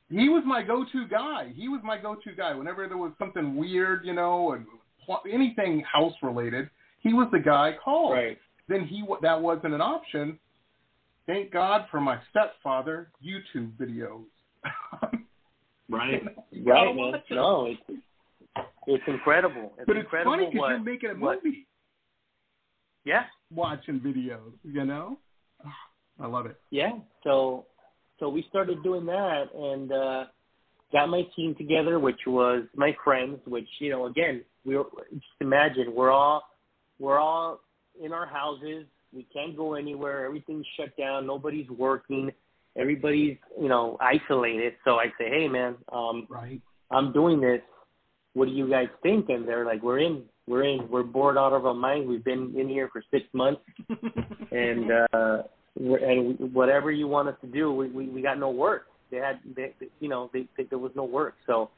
[0.10, 1.52] he was my go-to guy.
[1.54, 4.65] He was my go-to guy whenever there was something weird, you know, and
[5.06, 6.70] pl- anything house related.
[7.02, 8.13] He was the guy I called.
[8.13, 8.38] Right.
[8.70, 10.39] Then he that wasn't an option.
[11.26, 14.24] Thank God for my stepfather YouTube videos.
[15.89, 16.22] Right.
[16.52, 17.22] You know, Right, man.
[17.32, 18.02] No, it's
[18.88, 19.72] it's incredible.
[19.78, 21.65] It's but it's incredible funny because you're making a what- movie
[23.06, 24.52] Yeah, watching videos.
[24.63, 25.17] You know,
[26.20, 26.60] I love it.
[26.72, 26.92] yeah.
[27.24, 27.66] So
[28.20, 30.24] so we started doing that and uh
[30.92, 35.26] got my team together, which was my friends, which, you know, again, we were just
[35.42, 36.44] imagine we're all
[37.00, 37.60] we're all
[38.04, 38.86] in our houses.
[39.14, 40.26] We can't go anywhere.
[40.26, 41.26] Everything's shut down.
[41.28, 42.32] Nobody's working.
[42.78, 44.74] Everybody's, you know, isolated.
[44.86, 46.62] So I say, hey, man, um, Right.
[46.92, 47.62] I'm doing this.
[48.34, 49.30] What do you guys think?
[49.30, 50.24] And they're like, we're in.
[50.48, 50.88] We're in.
[50.90, 52.08] We're bored out of our minds.
[52.08, 53.62] We've been in here for six months,
[54.52, 55.44] and uh,
[55.80, 58.88] and whatever you want us to do, we we, we got no work.
[59.12, 61.36] They had, they, you know, they, they, there was no work.
[61.46, 61.70] So,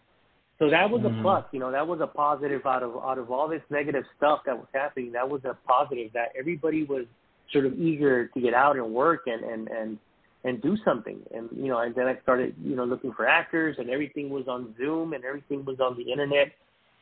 [0.57, 1.19] so that was Mhm.
[1.19, 1.45] a plus.
[1.51, 4.57] You know, that was a positive out of out of all this negative stuff that
[4.57, 5.11] was happening.
[5.11, 7.05] That was a positive that everybody was
[7.51, 9.99] sort of eager to get out and work and and and
[10.43, 11.19] and do something.
[11.33, 14.47] And you know, and then I started, you know, looking for actors, and everything was
[14.47, 16.51] on Zoom, and everything was on the internet.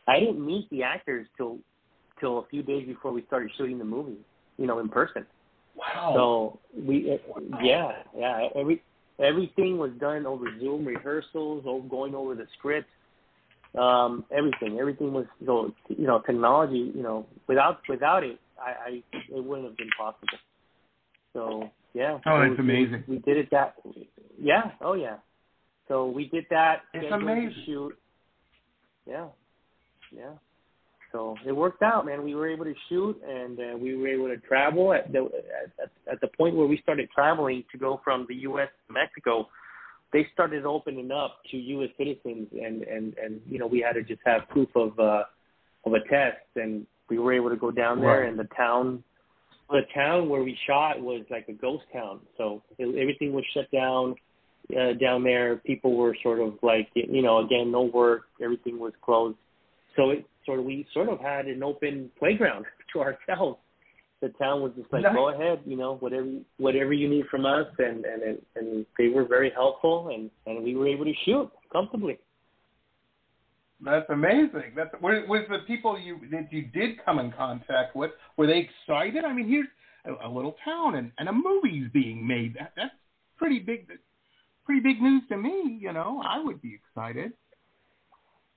[0.07, 1.59] I didn't meet the actors till
[2.19, 4.17] till a few days before we started shooting the movie,
[4.57, 5.25] you know, in person.
[5.77, 6.13] Wow.
[6.15, 8.81] So we, uh, yeah, yeah, every
[9.19, 12.89] everything was done over Zoom rehearsals, over going over the script,
[13.77, 19.03] um, everything, everything was so you know technology, you know, without without it, I, I
[19.13, 20.39] it wouldn't have been possible.
[21.33, 23.03] So yeah, Oh, it that's was- amazing.
[23.07, 23.75] We did it that,
[24.41, 25.17] yeah, oh yeah.
[25.87, 26.81] So we did that.
[26.93, 27.53] It's amazing.
[27.65, 27.97] Shoot.
[29.07, 29.27] Yeah,
[30.11, 30.31] yeah.
[31.11, 32.23] So it worked out, man.
[32.23, 34.93] We were able to shoot, and uh, we were able to travel.
[34.93, 35.29] At the
[35.81, 38.67] at, at the point where we started traveling to go from the U.S.
[38.87, 39.47] to Mexico,
[40.11, 41.89] they started opening up to U.S.
[41.97, 45.23] citizens, and and and you know we had to just have proof of uh,
[45.85, 48.29] of a test, and we were able to go down there, Right.
[48.29, 49.03] and the town,
[49.69, 52.19] the town where we shot was like a ghost town.
[52.37, 54.15] So it, everything was shut down
[54.77, 55.55] uh, down there.
[55.57, 59.37] People were sort of like you know again no work, everything was closed.
[59.95, 63.59] So it sort of we sort of had an open playground to ourselves.
[64.19, 65.13] The town was just like, Nice.
[65.13, 69.25] go ahead, you know, whatever whatever you need from us, and and and, they were
[69.25, 72.17] very helpful, and and we were able to shoot comfortably.
[73.79, 74.73] That's amazing.
[74.75, 78.09] That's was the people you that you did come in contact with.
[78.37, 79.23] Were they excited?
[79.23, 79.67] I mean, here's
[80.05, 82.55] a, a little town and, and a movie's being made.
[82.55, 82.95] That that's
[83.37, 83.87] pretty big.
[84.65, 85.77] Pretty big news to me.
[85.79, 87.33] You know, I would be excited.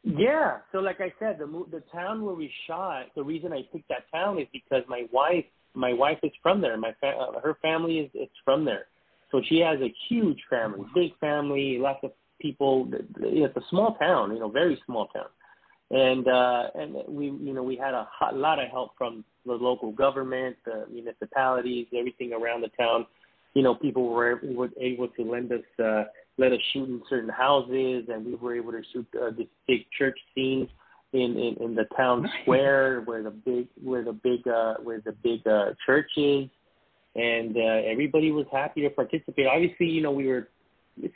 [0.02, 0.58] Yeah.
[0.72, 4.10] So like I said, the the town where we shot, the reason I picked that
[4.12, 6.76] town is because my wife, my wife is from there.
[6.76, 8.86] My fa- uh, her family is it's from there,
[9.30, 12.88] so she has a huge family, big family, lots of people.
[13.20, 15.28] It's a small town, you know, very small town,
[15.90, 19.52] and uh, and we you know we had a hot, lot of help from the
[19.52, 23.06] local government, the municipalities, everything around the town.
[23.52, 25.60] You know, people were, were able to lend us.
[25.78, 26.04] Uh,
[26.38, 29.80] let us shoot in certain houses, and we were able to shoot uh, this big
[29.98, 30.68] church scene
[31.12, 32.32] in, in in the town Nice.
[32.42, 36.48] square where the big where the big uh, where the big uh, church is,
[37.14, 39.46] and uh, everybody was happy to participate.
[39.46, 40.48] Obviously, you know we were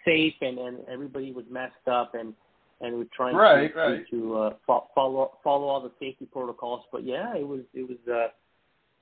[0.05, 2.35] safe, and and everybody was messed up, and
[2.81, 4.11] and we're trying Right, to right.
[4.11, 6.83] to uh, fo- follow follow all the safety protocols.
[6.93, 7.99] But yeah, it was it was.
[8.13, 8.29] Uh,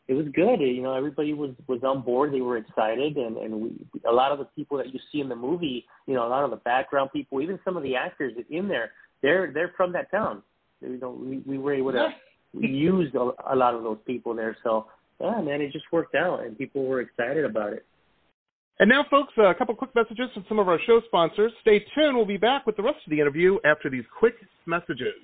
[0.08, 0.60] it was good.
[0.60, 2.32] You know, everybody was was on board.
[2.32, 5.28] They were excited, and and we a lot of the people that you see in
[5.28, 8.32] the movie, you know, a lot of the background people, even some of the actors
[8.50, 8.92] in there,
[9.22, 10.42] they're they're from that town.
[10.80, 12.08] You know, we we were able to
[12.52, 14.56] use a, a lot of those people there.
[14.64, 14.86] So
[15.20, 17.86] yeah, man, it just worked out, and people were excited about it.
[18.80, 21.52] And now, folks, a couple quick messages from some of our show sponsors.
[21.60, 22.16] Stay tuned.
[22.16, 24.34] We'll be back with the rest of the interview after these quick
[24.66, 25.14] messages.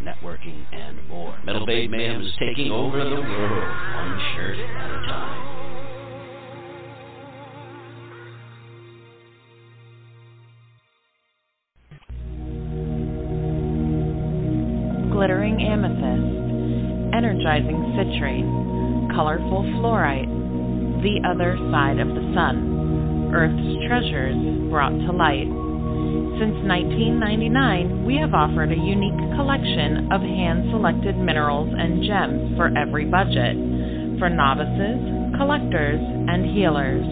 [0.00, 1.38] networking, and more.
[1.44, 5.60] Metal Babe Mayhem is taking over the world, one shirt at a time.
[15.20, 20.24] glittering amethyst, energizing citrine, colorful fluorite,
[21.02, 24.36] the other side of the sun, Earth's treasures
[24.70, 25.48] brought to light.
[26.40, 32.70] Since 1999, we have offered a unique collection of hand selected minerals and gems for
[32.76, 33.56] every budget,
[34.18, 34.98] for novices,
[35.36, 37.04] collectors, and healers.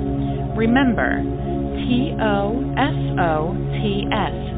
[0.56, 1.22] Remember,
[1.86, 4.57] T O S O T S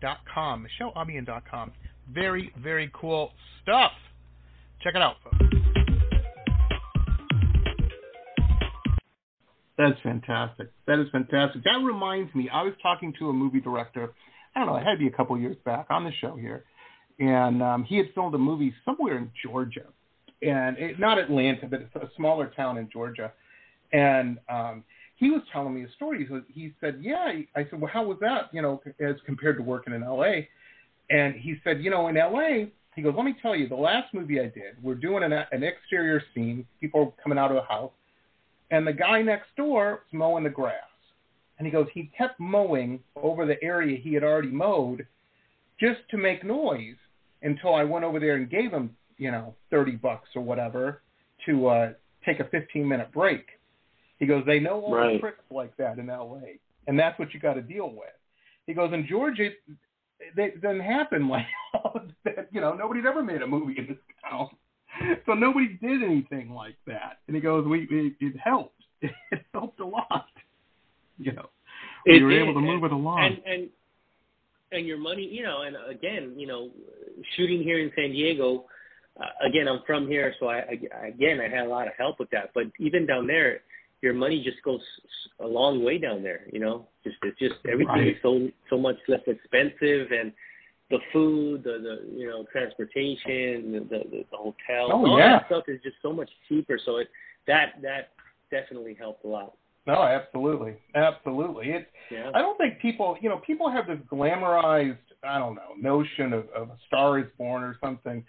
[0.00, 0.66] dot com.
[2.12, 3.32] Very, very cool
[3.62, 3.92] stuff.
[4.82, 5.36] Check it out, folks.
[9.76, 10.72] That's fantastic.
[10.86, 11.62] That is fantastic.
[11.62, 14.12] That reminds me, I was talking to a movie director,
[14.56, 16.64] I don't know, it had to be a couple years back on the show here.
[17.20, 19.84] And um, he had filmed a movie somewhere in Georgia.
[20.42, 23.32] And it, not Atlanta, but it's a smaller town in Georgia.
[23.92, 24.84] And um,
[25.18, 26.26] he was telling me a story.
[26.26, 28.50] He, he said, "Yeah." I said, "Well, how was that?
[28.52, 30.48] You know, as compared to working in L.A."
[31.10, 34.14] And he said, "You know, in L.A." He goes, "Let me tell you, the last
[34.14, 36.64] movie I did, we're doing an, an exterior scene.
[36.80, 37.92] People are coming out of a house,
[38.70, 40.74] and the guy next door is mowing the grass.
[41.58, 45.04] And he goes, he kept mowing over the area he had already mowed,
[45.80, 46.94] just to make noise
[47.42, 51.02] until I went over there and gave him, you know, thirty bucks or whatever
[51.46, 51.92] to uh,
[52.24, 53.57] take a fifteen minute break."
[54.18, 55.14] He goes, they know all Right.
[55.14, 58.10] the tricks like that in L.A., and that's what you got to deal with.
[58.66, 59.50] He goes, in Georgia,
[60.36, 61.46] it doesn't happen like
[62.24, 62.48] that.
[62.50, 63.96] You know, nobody's ever made a movie in this
[64.28, 64.48] town,
[65.26, 67.18] so nobody did anything like that.
[67.26, 68.74] And he goes, we it, it helped.
[69.02, 70.26] It helped a lot.
[71.18, 71.50] You know,
[72.06, 73.22] we It were able to move it along.
[73.22, 73.68] And and
[74.72, 76.70] and your money, you know, and again, you know,
[77.36, 78.66] shooting here in San Diego.
[79.20, 82.18] Uh, again, I'm from here, so I, I again I had a lot of help
[82.20, 82.50] with that.
[82.54, 83.60] But even down there,
[84.00, 84.80] your money just goes
[85.40, 86.42] a long way down there.
[86.52, 88.08] You know, just it's just everything Right.
[88.08, 90.32] is so so much less expensive, and
[90.90, 95.38] the food, the the you know transportation, the the, the hotel, Oh, all yeah.
[95.38, 96.78] that stuff is just so much cheaper.
[96.84, 97.08] So it
[97.46, 98.10] that that
[98.50, 99.54] definitely helped a lot.
[99.86, 101.70] No, absolutely, absolutely.
[101.70, 101.88] It.
[102.10, 102.30] Yeah.
[102.34, 106.46] I don't think people, you know, people have this glamorized, I don't know, notion of,
[106.50, 108.22] of a Star is Born or something.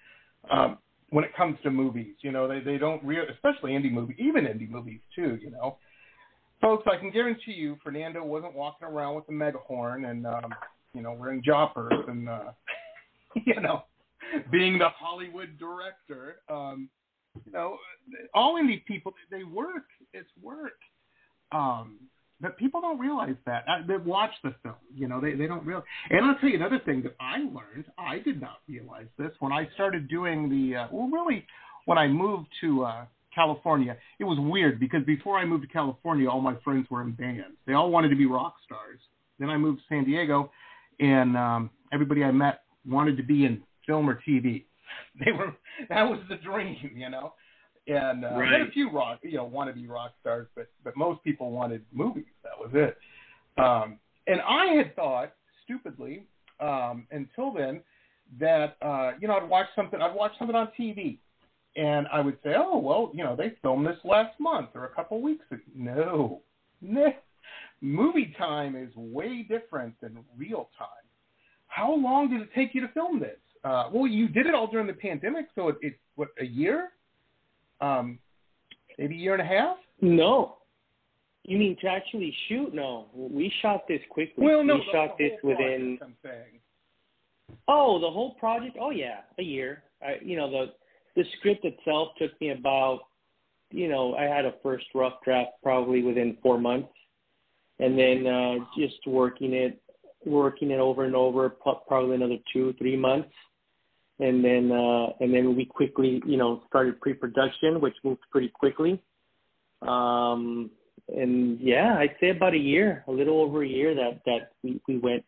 [0.49, 0.78] Um,
[1.12, 4.45] when it comes to movies, you know, they they don't real, especially indie movies, even
[4.45, 5.38] indie movies too.
[5.41, 5.78] You know,
[6.62, 10.53] folks, I can guarantee you, Fernando wasn't walking around with a megahorn and um,
[10.93, 12.51] you know wearing joppers and uh,
[13.45, 13.84] you know
[14.51, 16.38] being the Hollywood director.
[16.49, 16.89] Um,
[17.45, 17.78] you know,
[18.34, 19.86] all indie people they work.
[20.14, 20.80] It's work.
[21.51, 21.99] Um,
[22.42, 23.66] but people don't realize that.
[23.68, 25.86] Uh, they watch the film, you know, they, they don't realize.
[26.10, 27.86] And I'll tell you another thing that I learned.
[27.98, 30.78] I did not realize this when I started doing the.
[30.78, 31.46] Uh, well, really,
[31.86, 36.30] when I moved to uh, California, it was weird because before I moved to California,
[36.30, 37.58] all my friends were in bands.
[37.68, 39.00] They all wanted to be rock stars.
[39.40, 40.52] Then I moved to San Diego,
[41.00, 44.64] and um, everybody I met wanted to be in film or TV.
[45.24, 45.56] They were
[45.90, 47.34] that was the dream, you know.
[47.90, 48.52] And uh, Right.
[48.52, 51.52] Had a few rock, you know, want to be rock stars, but but most people
[51.52, 52.26] wanted movies.
[52.44, 52.98] That was it.
[53.62, 55.34] Um, and I had thought
[55.64, 56.26] stupidly
[56.60, 57.82] um, until then
[58.40, 61.18] that uh, you know I'd watch something, I'd watch something on TV,
[61.76, 64.90] and I would say, oh well, you know they filmed this last month or a
[64.90, 65.62] couple weeks ago.
[65.76, 66.42] No,
[66.82, 67.12] no.
[67.82, 70.88] Movie time is way different than real time.
[71.68, 73.38] How long did it take you to film this?
[73.64, 76.90] Uh, well, you did it all during the pandemic, so it, it what a year,
[77.82, 78.20] um,
[78.98, 79.78] maybe a year and a half.
[80.02, 80.58] No.
[81.44, 82.74] You mean to actually shoot?
[82.74, 84.44] No, we shot this quickly.
[84.44, 85.98] Well, no, we shot this within.
[85.98, 86.56] project.
[87.68, 88.78] Oh, the whole project?
[88.80, 89.84] Oh yeah, a year.
[90.02, 90.74] I, you know, the
[91.16, 93.00] the script itself took me about,
[93.72, 96.94] you know, I had a first rough draft probably within four months,
[97.80, 99.82] and then uh, just working it,
[100.26, 103.30] working it over and over, probably another two, three months,
[104.20, 109.01] and then uh, and then we quickly, you know, started pre-production, which moved pretty quickly.
[109.82, 110.70] Um,
[111.07, 114.82] and yeah, I'd say about a year, a little over a year that that we
[114.88, 115.24] we went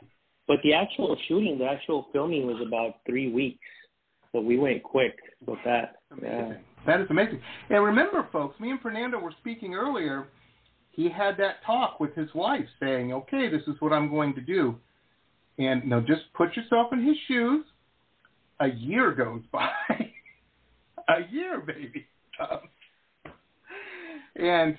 [0.51, 3.63] but the actual shooting, the actual filming was about three weeks.
[4.33, 5.15] So we went quick
[5.45, 6.01] with that.
[6.21, 6.53] Yeah.
[6.85, 7.41] That is amazing.
[7.69, 10.27] And remember, folks, me and Fernando were speaking earlier.
[10.91, 14.41] He had that talk with his wife, saying, "Okay, this is what I'm going to
[14.41, 14.75] do."
[15.57, 17.65] And now, just put yourself in his shoes.
[18.61, 19.71] A year goes by.
[21.09, 22.05] a year, baby.
[22.39, 22.59] Um,
[24.35, 24.77] and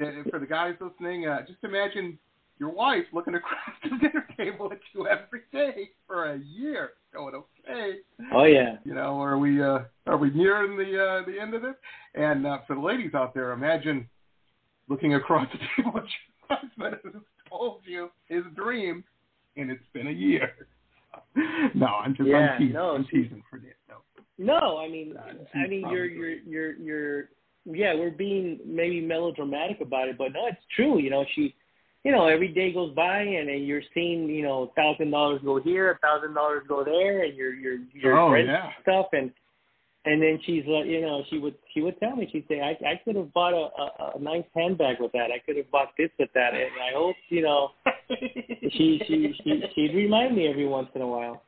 [0.00, 2.16] uh, for the guys listening, uh, just imagine
[2.60, 7.34] your wife looking across the dinner table at you every day for a year, going,
[7.34, 7.96] "Okay."
[8.32, 8.76] Oh yeah.
[8.84, 11.74] You know, are we uh, are we nearing the uh, the end of this?
[12.14, 14.08] And uh, for the ladies out there, imagine
[14.88, 19.02] looking across the table at your husband who's told you his dream,
[19.56, 20.52] and it's been a year.
[21.74, 22.72] no, I'm just Yeah, I'm teasing.
[22.74, 23.74] no, I'm teasing for this.
[23.88, 23.96] No.
[24.60, 25.14] No, I mean,
[25.54, 27.28] I mean, you're you're you're you're
[27.64, 30.98] yeah, we're being maybe melodramatic about it, but no, it's true.
[30.98, 31.54] You know, she,
[32.04, 35.60] you know, every day goes by and, and you're seeing, you know, thousand dollars go
[35.60, 38.70] here, a thousand dollars go there, and you're you're you're Oh, renting yeah.
[38.82, 39.30] stuff, and
[40.08, 42.70] and then she's like, you know, she would she would tell me, she'd say, I
[42.88, 45.90] I could have bought a, a a nice handbag with that, I could have bought
[45.98, 47.70] this with that, and I hope, you know,
[48.72, 51.42] she she she she'd remind me every once in a while.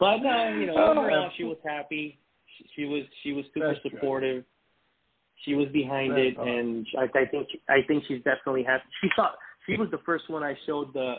[0.00, 2.18] But no, you know, Oh, overall she was happy.
[2.58, 3.92] She, she was she was super That's good.
[3.92, 4.44] supportive.
[5.44, 6.48] She was behind That's it, awesome.
[6.48, 8.84] and I, I think I think she's definitely happy.
[9.00, 9.34] She thought
[9.66, 11.16] she was the first one I showed the,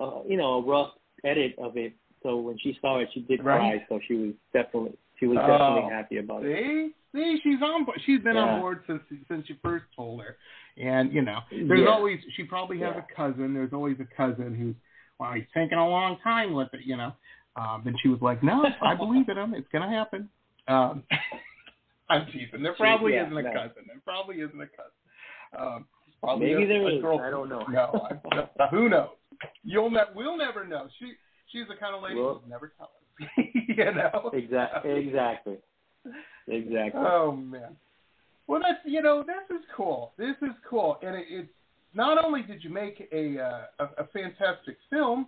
[0.00, 0.92] uh, you know, a rough
[1.24, 1.92] edit of it.
[2.22, 3.78] So when she saw it, she did Right.
[3.80, 3.86] cry.
[3.88, 6.56] So she was definitely she was Oh, definitely happy about it.
[6.56, 7.84] See, see, she's on.
[7.84, 10.36] bo- She's been on board since since you first told her,
[10.76, 11.86] and you know, there's Yeah.
[11.90, 13.02] always she probably has Yeah.
[13.02, 13.54] a cousin.
[13.54, 14.74] There's always a cousin who's
[15.18, 17.12] well, he's taking a long time with it, you know.
[17.56, 19.54] Um, and she was like, "No, I believe in him.
[19.54, 20.28] It's gonna happen."
[20.68, 21.02] Um,
[22.10, 22.62] I'm teasing.
[22.62, 23.52] There probably Yeah, isn't a no.
[23.52, 23.82] cousin.
[23.86, 24.92] There probably isn't a cousin.
[25.58, 25.86] Um,
[26.22, 27.02] probably Maybe a, there a is.
[27.02, 27.64] girl- I don't know.
[27.68, 28.08] No,
[28.60, 29.08] I, who knows?
[29.64, 30.86] You'll ne- we'll never know.
[30.98, 31.12] She
[31.50, 33.28] she's the kind of lady Well- who'll never tell us.
[33.86, 34.30] you know.
[34.32, 34.90] Exactly.
[35.08, 35.56] Exactly.
[36.48, 37.00] Exactly.
[37.04, 37.76] Oh man.
[38.46, 40.12] Well, that's you know this is cool.
[40.16, 41.48] This is cool, and it, it's
[41.94, 45.26] not only did you make a, uh, a a fantastic film,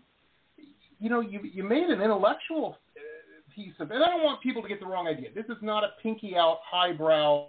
[0.99, 3.95] you know you you made an intellectual uh, piece of it.
[3.95, 5.29] And I don't want people to get the wrong idea.
[5.35, 7.49] This is not a pinky out, highbrow,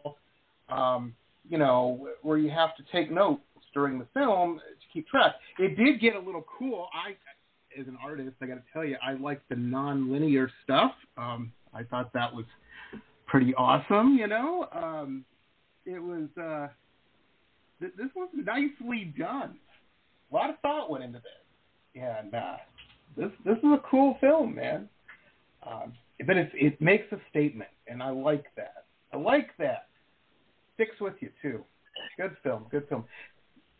[0.69, 1.13] um,
[1.49, 3.41] you know, where you have to take notes
[3.73, 5.35] during the film to keep track.
[5.57, 6.87] It did get a little cool.
[6.93, 7.11] I,
[7.79, 10.91] as an artist, I got to tell you, I like the non-linear stuff.
[11.17, 12.45] Um, I thought that was
[13.27, 14.17] pretty awesome.
[14.17, 15.25] You know, um,
[15.85, 16.27] it was.
[16.39, 16.67] Uh,
[17.79, 19.57] th- this was nicely done.
[20.31, 22.57] A lot of thought went into this, and uh,
[23.17, 24.87] this this is a cool film, man.
[25.65, 25.93] Um,
[26.25, 28.85] but it, it makes a statement, and I like that.
[29.13, 29.87] I like that.
[30.75, 31.63] Sticks with you too.
[32.17, 32.65] Good film.
[32.71, 33.05] Good film.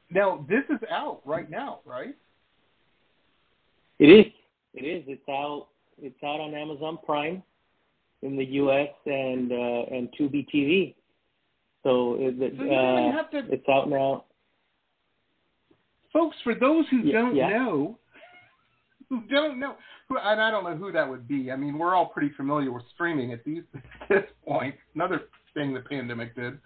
[0.09, 2.15] Now this is out right now, right?
[4.01, 4.33] It is.
[4.73, 5.03] It is.
[5.07, 5.67] It's out.
[6.01, 7.43] It's out on Amazon Prime
[8.23, 8.89] in the U.S.
[9.05, 10.95] and uh, and Tubi TV.
[11.83, 13.53] So, it, so uh, to...
[13.53, 14.25] it's out now.
[16.11, 17.49] Folks, for those who yeah, don't yeah.
[17.49, 17.99] know,
[19.09, 19.75] who don't know,
[20.09, 21.51] who, and I don't know who that would be.
[21.51, 24.73] I mean, we're all pretty familiar with streaming at, these, at this point.
[24.95, 26.57] Another thing the pandemic did.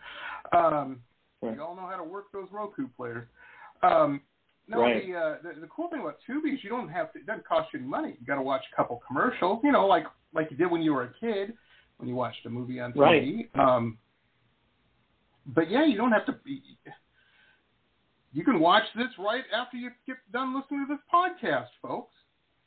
[0.56, 1.02] Um,
[1.42, 1.54] right.
[1.54, 3.28] We all know how to work those Roku players.
[3.84, 4.22] Um,
[4.68, 5.06] no, right.
[5.06, 7.20] the, uh, the the cool thing about Tubi is you don't have to.
[7.20, 8.18] It doesn't cost you any money.
[8.20, 9.60] You got to watch a couple commercials.
[9.64, 11.54] You know, like like you did when you were a kid
[11.98, 13.00] when you watched a movie on TV.
[13.00, 13.50] Right.
[13.56, 13.98] Um,
[15.46, 16.34] but yeah, you don't have to.
[16.44, 16.62] Be,
[18.34, 22.14] You can watch this right after you get done listening to this podcast, folks.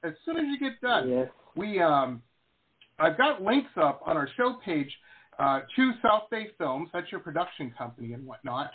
[0.05, 1.29] As soon as you get done, yes.
[1.57, 2.23] we um,
[3.01, 4.91] I've got links up on our show page
[5.39, 6.89] uh, to South Bay Films.
[6.93, 8.71] That's your production company and whatnot.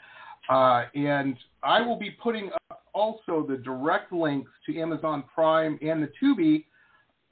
[0.49, 2.61] Uh, and I will be putting up
[2.93, 6.65] also the direct links to Amazon Prime and the Tubi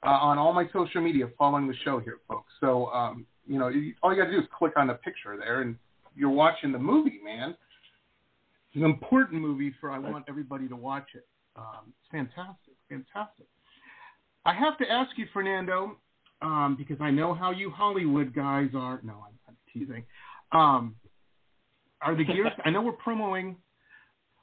[0.04, 2.52] uh, on all my social media following the show here, folks.
[2.60, 3.70] So, um, you know,
[4.02, 5.76] all you got to do is click on the picture there, and
[6.16, 7.56] you're watching the movie, man.
[8.68, 11.26] It's an important movie for I want everybody to watch it.
[11.56, 13.46] Um, it's fantastic, fantastic.
[14.44, 15.96] I have to ask you, Fernando,
[16.40, 19.00] um, because I know how you Hollywood guys are.
[19.04, 20.04] No, I'm, I'm teasing.
[20.52, 20.96] Um,
[22.00, 22.50] are the gears?
[22.64, 23.56] I know we're promoting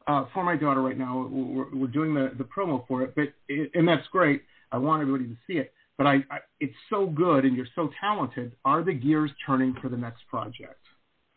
[0.08, 1.28] uh, for my daughter right now.
[1.30, 4.44] We're, we're doing the, the promo for it, but it, and that's great.
[4.72, 5.74] I want everybody to see it.
[5.98, 8.54] But I, I, it's so good, and you're so talented.
[8.64, 10.80] Are the gears turning for the next project,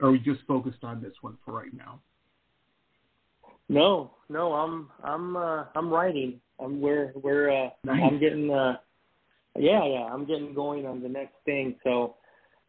[0.00, 2.00] or are we just focused on this one for right now?
[3.68, 6.40] No, no, I'm I'm uh, I'm writing.
[6.60, 8.02] I'm we're we're uh, nice.
[8.04, 8.76] I'm getting uh,
[9.58, 11.76] yeah yeah I'm getting going on the next thing.
[11.82, 12.16] So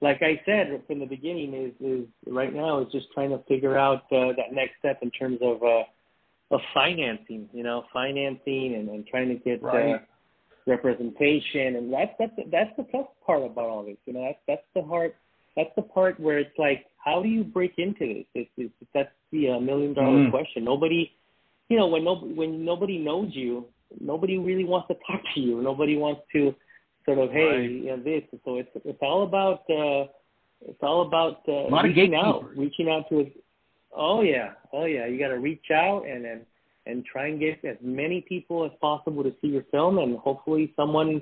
[0.03, 3.77] like I said from the beginning, is is right now is just trying to figure
[3.77, 5.83] out uh, that next step in terms of uh,
[6.51, 7.49] of financing.
[7.53, 9.95] You know, financing and, and trying to get right.
[9.95, 9.99] uh,
[10.67, 13.97] representation, and that's that's that's the tough part about all this.
[14.05, 15.13] You know, that's that's the hard
[15.55, 18.25] that's the part where it's like, how do you break into this?
[18.35, 20.31] It's, it's, that's the uh, million dollar Mm.
[20.31, 20.65] question.
[20.65, 21.11] Nobody,
[21.69, 23.67] you know, when no when nobody knows you,
[24.01, 25.61] nobody really wants to talk to you.
[25.61, 26.53] Nobody wants to
[27.05, 27.69] sort of, hey, Right.
[27.69, 28.23] you know, this.
[28.45, 30.07] So it's it's all about uh,
[30.67, 33.29] it's all about uh, A lot of reaching out, reaching out to.
[33.95, 35.05] Oh yeah, oh yeah.
[35.05, 36.41] You got to reach out and and
[36.85, 40.73] and try and get as many people as possible to see your film, and hopefully
[40.75, 41.21] someone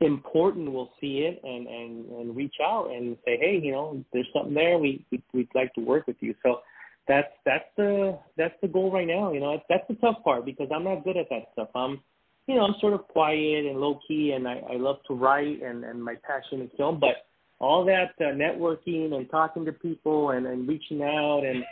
[0.00, 4.26] important will see it and and and reach out and say, hey, you know, there's
[4.34, 4.78] something there.
[4.78, 6.34] We, we we'd like to work with you.
[6.42, 6.60] So
[7.08, 9.32] that's that's the that's the goal right now.
[9.32, 11.68] You know, that's, that's the tough part because I'm not good at that stuff.
[11.74, 12.00] I'm
[12.46, 15.62] you know I'm sort of quiet and low key, and I, I love to write
[15.62, 17.26] and and my passion is film, but
[17.60, 21.64] all that uh, networking and talking to people and and reaching out and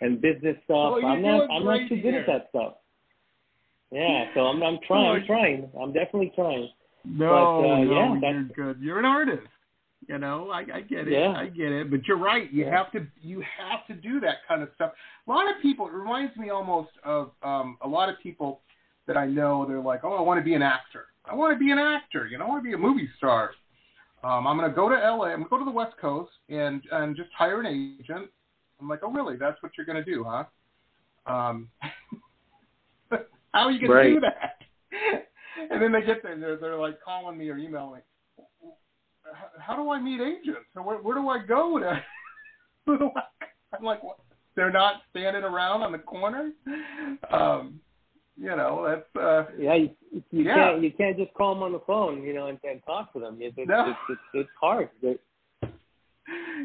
[0.00, 0.94] and business stuff.
[0.94, 2.74] Well, I'm not I'm not too good at that stuff.
[3.90, 5.20] Yeah, so I'm I'm trying.
[5.20, 5.70] I'm trying.
[5.80, 6.68] I'm definitely trying.
[7.04, 8.82] No, But, uh, no, yeah, you're good.
[8.82, 9.46] You're an artist.
[10.08, 11.12] You know, I, I get it.
[11.12, 11.32] Yeah.
[11.32, 11.90] I get it.
[11.90, 12.52] But you're right.
[12.52, 14.92] You have to you have to do that kind of stuff.
[15.26, 15.86] A lot of people.
[15.86, 18.60] It reminds me almost of um, a lot of people
[19.06, 19.64] that I know.
[19.66, 21.06] They're like, oh, I want to be an actor.
[21.24, 22.26] I want to be an actor.
[22.26, 23.50] You know, I want to be a movie star.
[24.22, 25.26] Um, I'm going to go to LA.
[25.26, 28.30] I'm going to go to the West Coast and and just hire an agent.
[28.80, 29.36] I'm like, oh, really?
[29.36, 30.44] That's what you're going to do, huh?
[31.26, 31.68] Um,
[33.10, 34.08] how are you going Right.
[34.08, 34.56] to do that?
[35.70, 38.00] and then they get there, they're, they're like calling me or emailing me.
[39.58, 40.60] How, do I meet agents?
[40.74, 42.00] Where, where do I go to?
[43.78, 44.18] I'm like, what?
[44.56, 46.52] They're not standing around on the corner.
[47.32, 47.80] Um,
[48.44, 49.90] you know, that's uh, Yeah, you,
[50.30, 50.54] you Yeah.
[50.54, 53.20] can't you can't just call them on the phone, you know, and, and talk to
[53.20, 53.38] them.
[53.40, 53.90] It's it's, No.
[53.90, 54.88] it's, it's, it's hard.
[55.02, 55.18] They-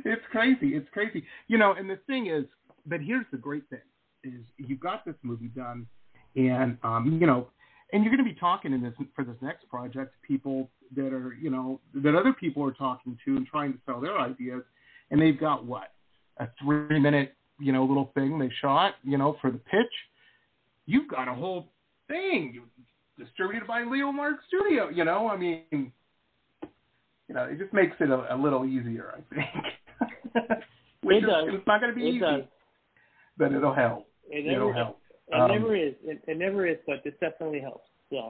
[0.05, 0.75] it's crazy.
[0.75, 1.23] It's crazy.
[1.47, 2.45] You know, and the thing is,
[2.85, 3.79] but here's the great thing:
[4.23, 5.85] is you got this movie done,
[6.35, 7.47] and um, you know,
[7.91, 11.33] and you're going to be talking in this for this next project, people that are,
[11.41, 14.63] you know, that other people are talking to and trying to sell their ideas,
[15.11, 15.91] and they've got what
[16.37, 19.93] a three minute, you know, little thing they shot, you know, for the pitch.
[20.89, 21.67] You've got a whole
[22.07, 22.61] thing
[23.17, 24.89] distributed by Leomark Studio.
[24.89, 29.35] You know, I mean, you know, it just makes it a, a little easier, I
[29.35, 29.49] think.
[31.03, 31.45] Which It is- does.
[31.53, 32.41] It's not going to be It easy, does.
[33.37, 34.07] but it'll help.
[34.31, 34.99] It It'll never help.
[35.27, 35.93] it Um, never is.
[36.03, 37.87] It, it never is, but it definitely helps.
[38.09, 38.29] Yeah.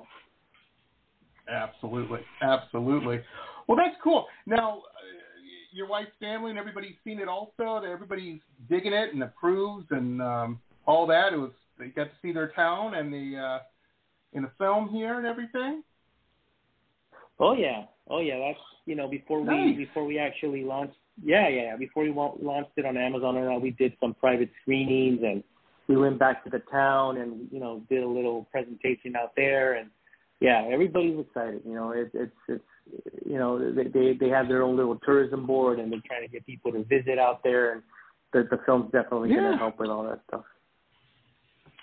[1.50, 3.22] Absolutely, absolutely.
[3.68, 4.26] Well, that's cool.
[4.46, 4.82] Now, uh,
[5.72, 7.82] your wife's family and everybody's seen it also.
[7.84, 8.40] Everybody's
[8.70, 11.34] digging it and approves and um, all that.
[11.34, 13.60] It was they got to see their town and the uh,
[14.34, 15.84] in the film here and everything.
[17.40, 18.38] Oh yeah, oh yeah.
[18.38, 19.78] That's you know before Nice.
[19.78, 20.98] we before we actually launched.
[21.24, 21.76] Yeah, yeah, yeah.
[21.78, 25.44] Before we launched it on Amazon, and all, we did some private screenings, and
[25.88, 29.74] we went back to the town, and you know did a little presentation out there,
[29.74, 29.90] and
[30.40, 31.62] yeah, everybody's excited.
[31.66, 32.64] You know, it, it's it's
[33.26, 36.32] you know they they they have their own little tourism board, and they're trying to
[36.32, 37.84] get people to visit out there, and
[38.34, 40.44] the the film's definitely going to help with all that stuff.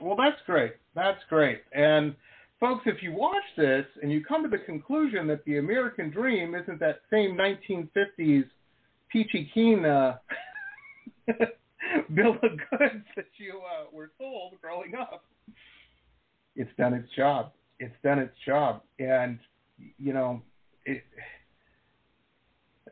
[0.00, 0.74] Well, that's great.
[0.94, 1.62] That's great.
[1.72, 2.14] And
[2.60, 6.54] folks, if you watch this and you come to the conclusion that the American dream
[6.54, 8.44] isn't that same 1950s
[9.10, 10.16] peachy keen uh,
[12.14, 15.24] bill of goods that you uh, were told growing up,
[16.54, 17.52] it's done its job.
[17.78, 18.82] It's done its job.
[18.98, 19.38] And
[19.98, 20.42] you know,
[20.84, 21.02] it,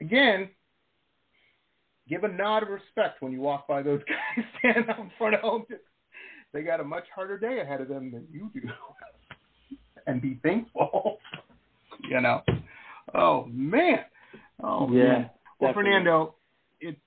[0.00, 0.48] again,
[2.08, 5.34] give a nod of respect when you walk by those guys standing out in front
[5.34, 5.64] of home.
[6.54, 8.68] They got a much harder day ahead of them than you do.
[10.06, 11.18] and be thankful.
[12.08, 12.42] you know.
[13.14, 14.04] Oh man.
[14.62, 15.30] Oh Yeah, man.
[15.60, 15.90] Well, definitely.
[15.90, 16.34] Fernando,
[16.80, 16.98] it's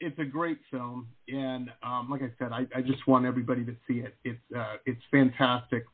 [0.00, 3.74] it's a great film, and um, like I said, I, I just want everybody to
[3.88, 4.14] see it.
[4.24, 5.84] It's uh, it's fantastic,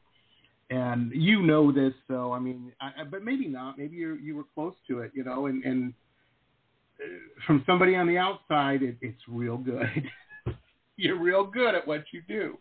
[0.70, 3.78] and you know this, so I mean, I, I- but maybe not.
[3.78, 5.92] Maybe you you were close to it, you know, and and
[7.00, 7.06] uh,
[7.46, 9.86] from somebody on the outside, it, it's real good.
[10.96, 12.58] You're real good at what you do.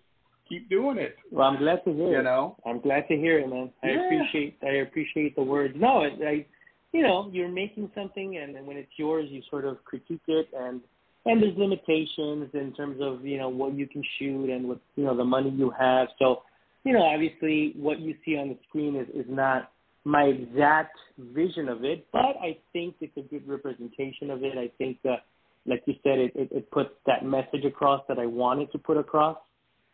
[0.50, 1.16] Keep doing it.
[1.32, 2.24] Well, I'm glad to hear You it.
[2.24, 2.56] know.
[2.66, 3.72] I'm glad to hear it, man.
[3.84, 4.06] I Yeah.
[4.06, 5.76] appreciate I appreciate the words.
[5.78, 6.46] No, I, I
[6.94, 10.48] you know, you're making something, and, and when it's yours, you sort of critique it,
[10.58, 10.82] and
[11.26, 15.04] and there's limitations in terms of you know what you can shoot and what you
[15.04, 16.08] know the money you have.
[16.20, 16.44] So,
[16.86, 19.72] you know, obviously, what you see on the screen is is not
[20.06, 24.58] my exact vision of it, but I think it's a good representation of it.
[24.58, 25.26] I think that,
[25.66, 28.96] like you said, it, it, it puts that message across that I wanted to put
[28.96, 29.38] across.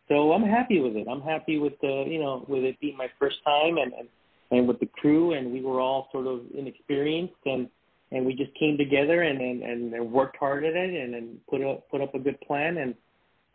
[0.08, 1.06] So I'm happy with it.
[1.10, 4.08] I'm happy with the you know with it being my first time and and,
[4.50, 7.68] and with the crew and we were all sort of inexperienced and
[8.12, 11.62] and we just came together and and, and worked hard at it and and put
[11.62, 12.94] up put up a good plan and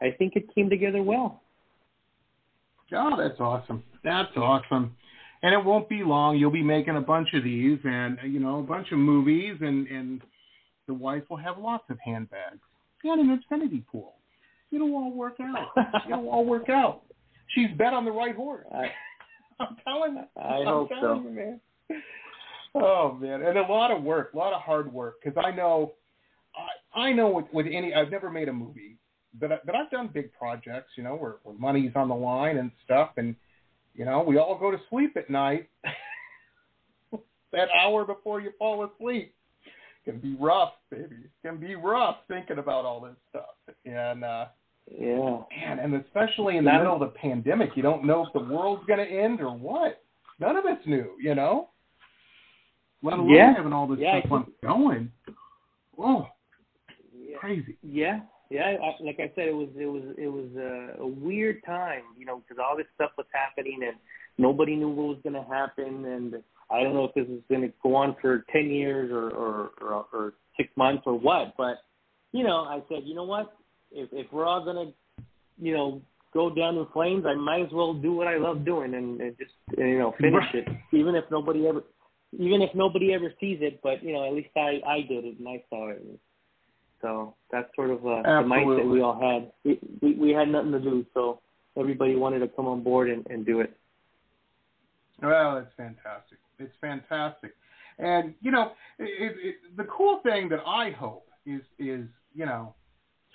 [0.02, 1.42] I think it came together well.
[2.94, 3.84] Oh, that's awesome.
[4.04, 4.96] That's awesome.
[5.42, 6.38] And it won't be long.
[6.38, 9.56] You'll be making a bunch of these, and uh, you know, a bunch of movies,
[9.62, 10.22] and and
[10.88, 12.60] the wife will have lots of handbags
[13.04, 14.16] and an infinity pool.
[14.72, 15.68] It'll all work out.
[16.08, 17.02] It'll all work out.
[17.56, 18.66] She's bet on the right horse.
[18.72, 18.86] I,
[19.60, 20.42] I'm telling you.
[20.42, 21.22] I I'm hope so.
[21.24, 21.60] you, man.
[22.76, 25.16] Oh man, and a lot of work, a lot of hard work.
[25.24, 25.94] Because I know,
[26.96, 28.98] I I know with, with any, I've never made a movie,
[29.40, 30.92] but I, but I've done big projects.
[30.96, 33.36] You know, where, where money's on the line and stuff, and
[33.96, 35.68] you know, we all go to sleep at night.
[37.52, 39.34] that hour before you fall asleep
[40.06, 41.16] can be rough, baby.
[41.24, 44.24] It can be rough thinking about all this stuff, and.
[44.24, 44.46] uh
[44.98, 45.38] yeah.
[45.66, 48.86] Man, and especially in the middle of the pandemic, you don't know if the world's
[48.86, 50.02] going to end or what.
[50.40, 51.70] None of it's new, you know.
[53.02, 53.54] Let alone Yeah.
[53.54, 55.12] having all this Yeah, stuff on going.
[55.98, 56.28] Oh,
[57.14, 57.38] Yeah.
[57.38, 57.78] crazy.
[57.84, 58.78] Yeah, yeah.
[58.82, 62.26] I, like I said, it was it was it was a, a weird time, you
[62.26, 63.98] know, because all this stuff was happening and
[64.38, 67.62] nobody knew what was going to happen, and I don't know if this is going
[67.62, 71.56] to go on for ten years or or, or or six months or what.
[71.58, 71.84] But
[72.32, 73.56] you know, I said, you know what?
[73.92, 74.94] If if we're all to,
[75.60, 76.02] you know,
[76.34, 79.38] go down in flames, I might as well do what I love doing and, and
[79.38, 81.84] just you know finish it, even if nobody ever.
[82.38, 85.40] Even if nobody ever sees it, but you know, at least I I did it
[85.40, 86.00] and I saw it.
[87.02, 89.52] So that's sort of uh, the mindset we all had.
[89.64, 91.42] We, we we had nothing to do, so
[91.78, 93.76] everybody wanted to come on board and, and do it.
[95.22, 96.38] Well, it's fantastic.
[96.60, 97.56] It's fantastic.
[97.98, 102.76] And you know, it, it, the cool thing that I hope is is you know,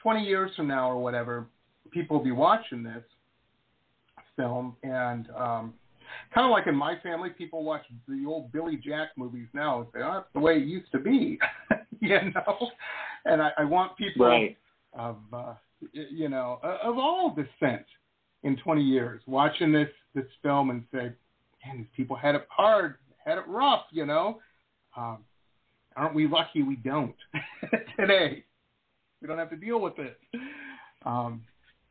[0.05, 1.47] 20 years from now or whatever,
[1.91, 3.03] people will be watching this
[4.37, 5.75] film and um,
[6.35, 9.89] kind of like in my family, people watch the old Billy Jack movies now and
[9.95, 11.39] say, "Oh, that's the way it used to be,"
[12.01, 12.69] you know.
[13.25, 14.57] And I, I want people Right.
[14.93, 15.55] of uh,
[15.93, 17.87] you know of all descent
[18.43, 21.13] in 20 years watching this this film and say,
[21.65, 24.41] "Man, these people had it hard, had it rough," you know.
[24.97, 25.19] Um,
[25.97, 27.17] aren't we lucky we don't
[27.99, 28.45] today?
[29.25, 30.19] We don't have to deal with it,
[31.07, 31.41] um,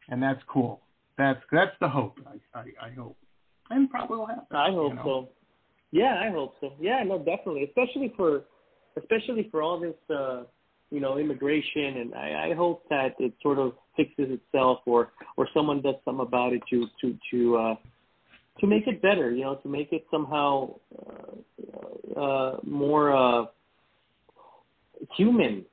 [0.07, 0.81] and that's cool.
[1.17, 2.19] That's that's the hope.
[2.27, 3.17] I I, I hope,
[3.71, 4.55] and probably will happen.
[4.55, 5.03] I hope you know?
[5.03, 5.29] so.
[5.89, 6.73] Yeah, I hope so.
[6.79, 7.63] Yeah, no, definitely.
[7.63, 8.43] Especially for,
[8.99, 10.43] especially for all this, uh,
[10.91, 15.47] you know, immigration, and I, I hope that it sort of fixes itself, or or
[15.55, 17.75] someone does something about it to to to uh,
[18.59, 19.31] to make it better.
[19.31, 20.75] You know, to make it somehow
[22.15, 23.45] uh, uh, more uh,
[25.17, 25.72] human, hu- hu-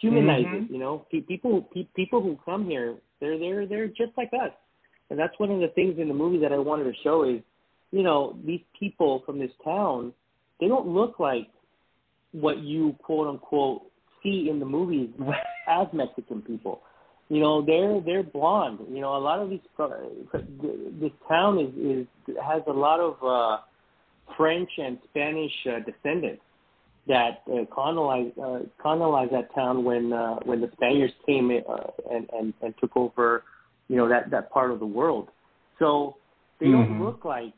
[0.00, 0.64] humanize Mhm.
[0.64, 0.70] it.
[0.70, 4.52] You know, Pe- people pe- people who come here, they're they're they're just like us,
[5.10, 7.40] and that's one of the things in the movie that I wanted to show is,
[7.92, 10.12] you know, these people from this town,
[10.58, 11.48] they don't look like
[12.32, 13.82] what you quote unquote
[14.22, 15.10] see in the movies
[15.68, 16.82] as Mexican people.
[17.28, 18.80] You know, they're they're blonde.
[18.90, 19.60] You know, a lot of these
[21.00, 22.06] this town is is
[22.42, 23.62] has a lot of uh,
[24.36, 26.42] French and Spanish uh, descendants
[27.06, 31.90] that uh, colonized uh, colonized that town when uh, when the Spaniards came in, uh,
[32.10, 33.44] and, and and took over,
[33.88, 35.28] you know that that part of the world.
[35.78, 36.16] So
[36.60, 36.92] they Mm-hmm.
[36.92, 37.54] don't look like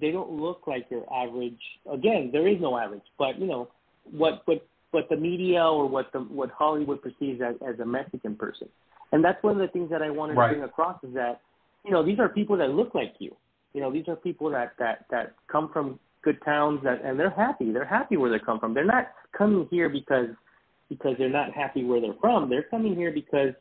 [0.00, 1.60] they don't look like your average.
[1.90, 3.68] Again, there is no average, but you know
[4.10, 8.36] what what what the media or what the what Hollywood perceives as, as a Mexican
[8.36, 8.68] person,
[9.12, 10.48] and that's one of the things that I wanted Right.
[10.48, 11.40] to bring across is that
[11.84, 13.34] you know these are people that look like you.
[13.74, 17.30] You know, these are people that that that come from good towns that and they're
[17.30, 17.72] happy.
[17.72, 18.74] They're happy where they come from.
[18.74, 20.28] They're not coming here because
[20.88, 22.48] because they're not happy where they're from.
[22.50, 23.54] They're coming here because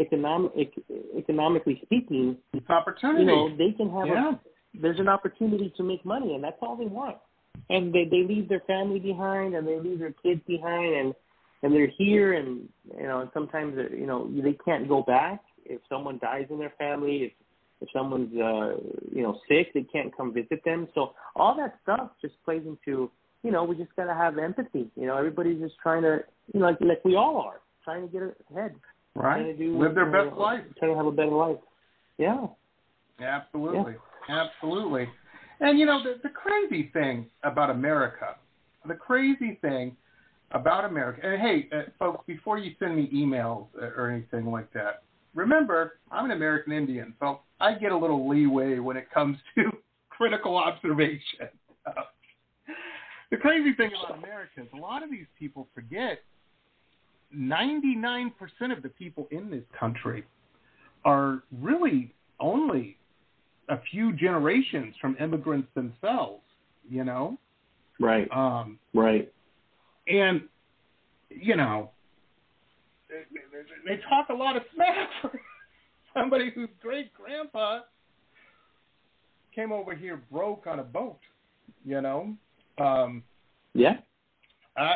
[0.00, 0.72] economic
[1.16, 3.20] economically speaking, It's opportunity.
[3.20, 4.32] you know, they can have yeah.
[4.32, 7.16] a there's an opportunity to make money and that's all they want.
[7.70, 11.14] And they they leave their family behind and they leave their kids behind and
[11.62, 15.80] and they're here and you know, and sometimes you know, they can't go back if
[15.88, 17.32] someone dies in their family, if
[17.80, 18.76] if someone's uh
[19.14, 20.88] you know sick, they can't come visit them.
[20.94, 23.10] So all that stuff just plays into
[23.42, 24.90] you know, we just gotta have empathy.
[24.96, 26.20] You know, everybody's just trying to
[26.52, 28.74] you know, like like we all are, trying to get ahead.
[29.14, 29.58] Trying to Right.
[29.58, 30.60] do Live their you know, best life.
[30.78, 31.56] Trying to have a better life.
[32.18, 32.46] Yeah.
[33.20, 33.94] Absolutely.
[34.28, 35.08] Absolutely.
[35.60, 38.36] And you know, the, the crazy thing about America,
[38.86, 39.96] the crazy thing
[40.52, 45.02] about America, and hey, uh, folks, before you send me emails or anything like that,
[45.38, 49.70] remember, I'm an American Indian, so I get a little leeway when it comes to
[50.10, 51.48] critical observation.
[53.30, 56.18] the crazy thing about America is a lot of these people forget
[57.34, 58.32] 99%
[58.76, 60.24] of the people in this country
[61.04, 62.96] are really only
[63.68, 66.42] a few generations from immigrants themselves,
[66.88, 67.38] you know?
[68.00, 68.28] Right.
[68.34, 69.30] Um, Right.
[70.08, 70.42] and,
[71.30, 71.90] you know,
[73.86, 75.30] they, talk a lot of smack for
[76.14, 77.80] somebody whose great grandpa
[79.54, 81.18] came over here broke on a boat,
[81.84, 82.34] you know?
[82.78, 83.22] Um,
[83.74, 83.96] Yeah.
[84.76, 84.94] I, I,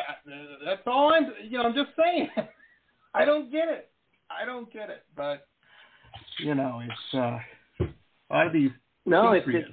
[0.65, 2.29] that's all I'm, you know, I'm just saying.
[3.13, 3.91] I don't get it.
[4.31, 5.03] I don't get it.
[5.15, 5.45] But,
[6.39, 7.39] you know, it's, uh,
[7.81, 8.71] a lot of these
[9.05, 9.71] No, it's patriots-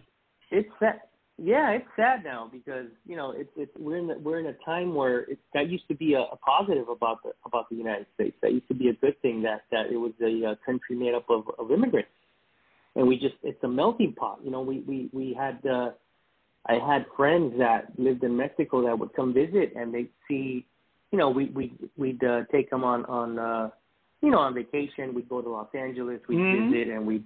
[0.51, 1.01] it's sad.
[1.43, 4.57] Yeah, it's sad now because you know it's it's we're in the, we're in a
[4.64, 8.07] time where it, that used to be a, a positive about the about the United
[8.14, 8.36] States.
[8.43, 11.14] That used to be a good thing that that it was a, uh country made
[11.14, 12.11] up of, of immigrants,
[12.95, 14.41] and we just it's a melting pot.
[14.45, 15.93] You know, we we we had uh,
[16.66, 20.66] I had friends that lived in Mexico that would come visit and they'd see,
[21.11, 23.70] you know, we we we'd uh, take them on on uh,
[24.20, 25.14] you know on vacation.
[25.14, 26.70] We'd go to Los Angeles, we'd Mhm.
[26.70, 27.24] visit, and we'd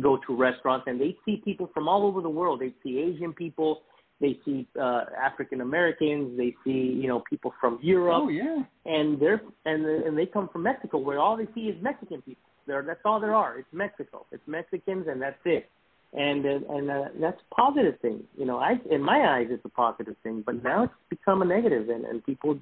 [0.00, 2.60] go to restaurants and they see people from all over the world.
[2.60, 3.82] They see Asian people,
[4.20, 8.62] they see uh, African Americans, they see you know people from Europe, Oh, yeah.
[8.84, 12.42] and they're and and they come from Mexico where all they see is Mexican people.
[12.66, 13.58] They're, that's all there are.
[13.58, 14.26] It's Mexico.
[14.32, 15.68] It's Mexicans and that's it.
[16.12, 18.22] And uh, and uh, that's a positive thing.
[18.38, 21.44] You know, I in my eyes it's a positive thing, but now it's become a
[21.44, 22.54] negative, and and people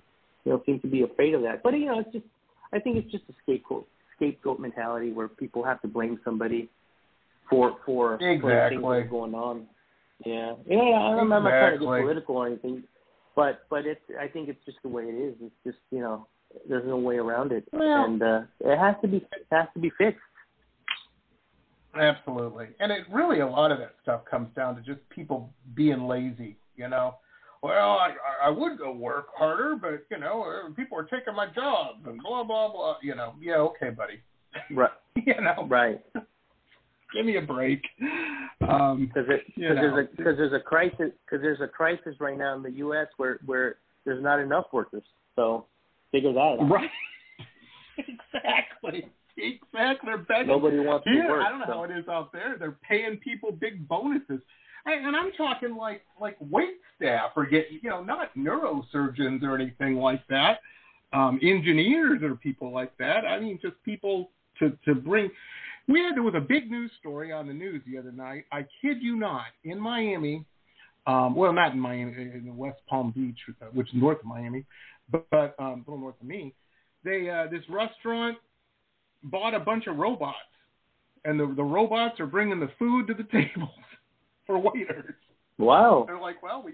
[0.44, 1.62] you know seem to be afraid of that.
[1.62, 2.24] But you know, it's just
[2.72, 3.86] I think it's just a scapegoat
[4.16, 6.68] scapegoat mentality where people have to blame somebody
[7.48, 9.02] for for, for things Exactly.
[9.04, 9.66] going on.
[10.24, 10.78] Yeah, yeah.
[10.78, 12.84] I'm, I'm not trying to get political or anything,
[13.36, 15.34] but but it's I think it's just the way it is.
[15.40, 16.26] It's just you know
[16.68, 19.80] there's no way around it, Well- and uh, it has to be it has to
[19.80, 20.20] be fixed.
[21.96, 22.68] Absolutely.
[22.80, 26.56] And it really a lot of that stuff comes down to just people being lazy,
[26.76, 27.16] you know.
[27.62, 28.14] Well, I
[28.44, 32.20] I would go work harder, but you know, uh, people are taking my jobs and
[32.22, 33.34] blah blah blah, you know.
[33.40, 34.20] Yeah, okay, buddy.
[34.70, 34.90] Right.
[35.16, 36.00] you know, Right.
[37.14, 37.82] Give me a break.
[38.68, 42.62] Um, Because it, You there's there's a crisis because there's a crisis right now in
[42.62, 43.08] the U.S.
[43.16, 45.04] where where there's not enough workers.
[45.36, 45.66] So
[46.12, 46.70] figure that out.
[46.70, 46.90] right.
[47.98, 49.08] exactly.
[49.36, 50.06] Exactly.
[50.06, 50.48] They're begging.
[50.48, 51.44] Nobody wants to work.
[51.44, 51.72] I don't know so.
[51.72, 52.56] how it is out there.
[52.58, 54.40] They're paying people big bonuses.
[54.86, 59.54] And and I'm talking like like wait staff or get you know not neurosurgeons or
[59.56, 60.58] anything like that,
[61.12, 63.24] um, engineers or people like that.
[63.24, 65.30] I mean just people to to bring.
[65.86, 68.44] We had there was a big news story on the news the other night.
[68.52, 70.44] I kid you not, in Miami,
[71.06, 74.64] um, well not in Miami, in West Palm Beach, uh, which is north of Miami,
[75.10, 76.54] but, but um, a little north of me.
[77.04, 78.38] They uh, this restaurant
[79.24, 80.38] bought a bunch of robots,
[81.26, 83.68] and the the robots are bringing the food to the tables
[84.46, 85.14] for waiters.
[85.58, 86.04] Wow.
[86.06, 86.72] They're like, well, we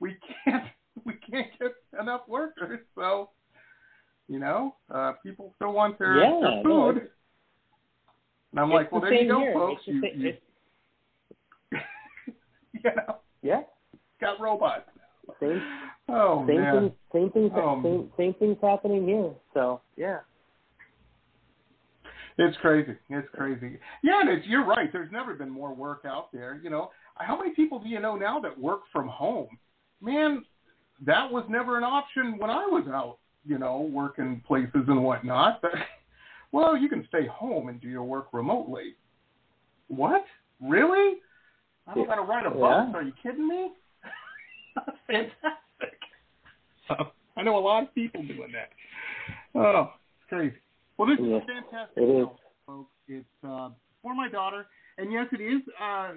[0.00, 0.64] we can't
[1.04, 3.30] we can't get enough workers, so
[4.26, 6.96] you know, uh, people still want their, Yeah, their food.
[6.96, 7.10] it's-
[8.54, 9.82] and I'm it's like, well, the there you go, folks.
[9.86, 10.32] The You, you,
[12.72, 13.62] you know, Yeah.
[14.20, 14.88] got robots.
[15.40, 15.60] same.
[16.08, 16.74] Oh same man.
[16.80, 16.92] thing.
[17.12, 17.50] Same things.
[17.56, 17.82] Oh.
[17.82, 19.32] Same same things happening here.
[19.54, 20.18] So yeah.
[22.38, 22.94] It's crazy.
[23.10, 23.78] It's crazy.
[24.02, 24.92] Yeah, and it's, you're right.
[24.92, 26.60] There's never been more work out there.
[26.62, 29.48] You know, how many people do you know now that work from home?
[30.00, 30.44] Man,
[31.06, 33.18] that was never an option when I was out.
[33.46, 35.60] You know, working places and whatnot.
[35.62, 35.72] But
[36.54, 38.94] well, you can stay home and do your work remotely.
[39.88, 40.24] What?
[40.62, 41.16] Really?
[41.88, 42.60] I don't got to ride a bus.
[42.60, 42.92] Yeah.
[42.94, 43.72] Are you kidding me?
[44.76, 45.98] That's fantastic.
[46.86, 46.94] So,
[47.36, 48.70] I know a lot of people doing that.
[49.58, 50.54] Oh, it's crazy.
[50.96, 52.28] Well, this Yeah, is fantastic it is.
[52.64, 52.90] folks.
[53.08, 56.12] It's uh, for my daughter, and yes, it is uh,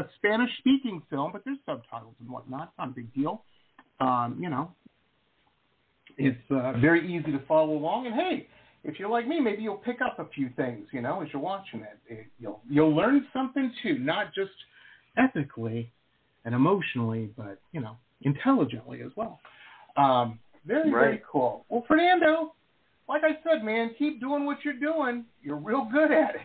[0.00, 2.68] a Spanish-speaking film, but there's subtitles and whatnot.
[2.68, 3.44] It's not a big deal.
[4.00, 4.72] Um, you know,
[6.16, 8.06] it's uh, very easy to follow along.
[8.06, 8.48] And hey,
[8.86, 11.42] if you're like me, maybe you'll pick up a few things, you know, as you're
[11.42, 11.98] watching it.
[12.08, 14.52] it you'll you'll learn something too, not just
[15.18, 15.92] ethically
[16.44, 19.40] and emotionally, but you know, intelligently as well.
[19.96, 21.64] Um, very very cool.
[21.68, 22.54] Well, Fernando,
[23.08, 25.24] like I said, man, keep doing what you're doing.
[25.42, 26.40] You're real good at it.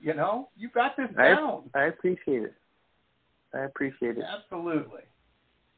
[0.00, 1.70] You know, you got this I down.
[1.74, 2.54] I appreciate it.
[3.54, 4.24] I appreciate it.
[4.24, 5.02] Absolutely.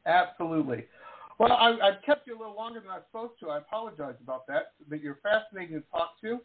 [0.05, 0.85] Absolutely.
[1.41, 3.49] Well, I, I've kept you a little longer than I was supposed to.
[3.49, 6.37] I apologize about that, but you're fascinating to talk to.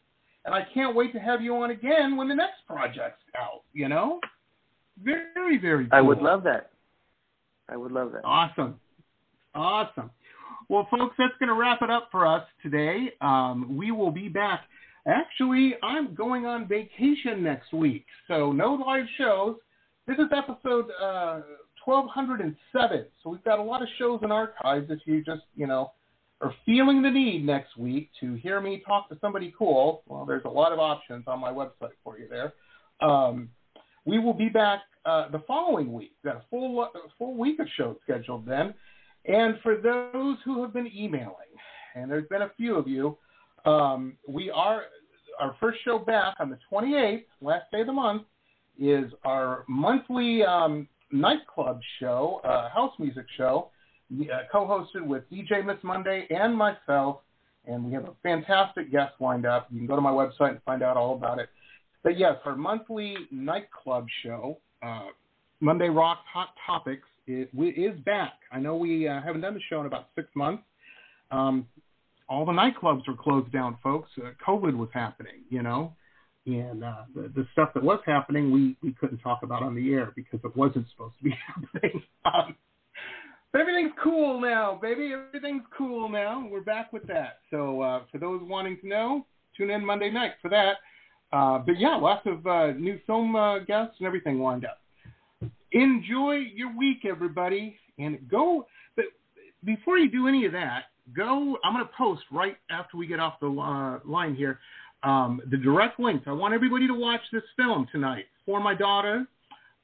[0.47, 3.91] And I can't wait to have you on again when the next project's out, you
[3.91, 4.21] know?
[5.05, 5.99] Very, very cool.
[5.99, 6.71] I would love that.
[7.69, 8.23] I would love that.
[8.25, 8.81] Awesome.
[9.55, 10.11] Awesome.
[10.71, 13.13] Well, folks, that's going to wrap it up for us today.
[13.21, 14.63] Um, we will be back.
[15.07, 19.57] Actually, I'm going on vacation next week, so no live shows.
[20.07, 21.41] This is episode uh,
[21.87, 25.93] 1207, so we've got a lot of shows in archives if you just, you know,
[26.41, 30.03] are feeling the need next week to hear me talk to somebody cool.
[30.07, 32.53] Well, there's a lot of options on my website for you there.
[33.01, 33.49] Um,
[34.05, 36.13] we will be back uh, the following week.
[36.23, 38.75] We've got a full a full week of shows scheduled then.
[39.25, 41.35] And for those who have been emailing,
[41.95, 43.17] and there's been a few of you,
[43.65, 44.83] um, we are
[45.41, 48.23] our first show back on the 28th, last day of the month,
[48.79, 53.71] is our monthly um, nightclub show, uh, house music show,
[54.13, 57.21] uh, co-hosted with DJ Miss Monday and myself.
[57.67, 59.67] And we have a fantastic guest lined up.
[59.71, 61.49] You can go to my website and find out all about it.
[62.05, 65.07] But yes, our monthly nightclub show, uh,
[65.61, 68.35] Monday Rock Hot Topics, we- is back.
[68.53, 70.63] I know we uh, haven't done the show in about six months.
[71.33, 71.67] Um,
[72.29, 74.11] all the nightclubs were closed down, folks.
[74.17, 75.93] Uh, COVID was happening, you know,
[76.47, 79.93] and uh, the, the stuff that was happening, we, we couldn't talk about on the
[79.93, 82.03] air because it wasn't supposed to be happening.
[82.25, 82.57] Um,
[83.53, 85.13] but everything's cool now, baby.
[85.13, 86.47] Everything's cool now.
[86.49, 87.39] We're back with that.
[87.51, 89.27] So uh, for those wanting to know,
[89.57, 90.77] tune in Monday night for that.
[91.33, 94.81] Uh, but yeah, lots of uh, new film uh, guests and everything lined up.
[95.73, 98.67] Enjoy your week, everybody, and go.
[98.95, 99.07] But
[99.65, 100.85] before you do any of that,
[101.17, 101.57] go.
[101.65, 104.61] I'm going to post right after we get off the uh, line here
[105.03, 106.25] um, the direct links.
[106.27, 109.27] I want everybody to watch this film tonight for my daughter.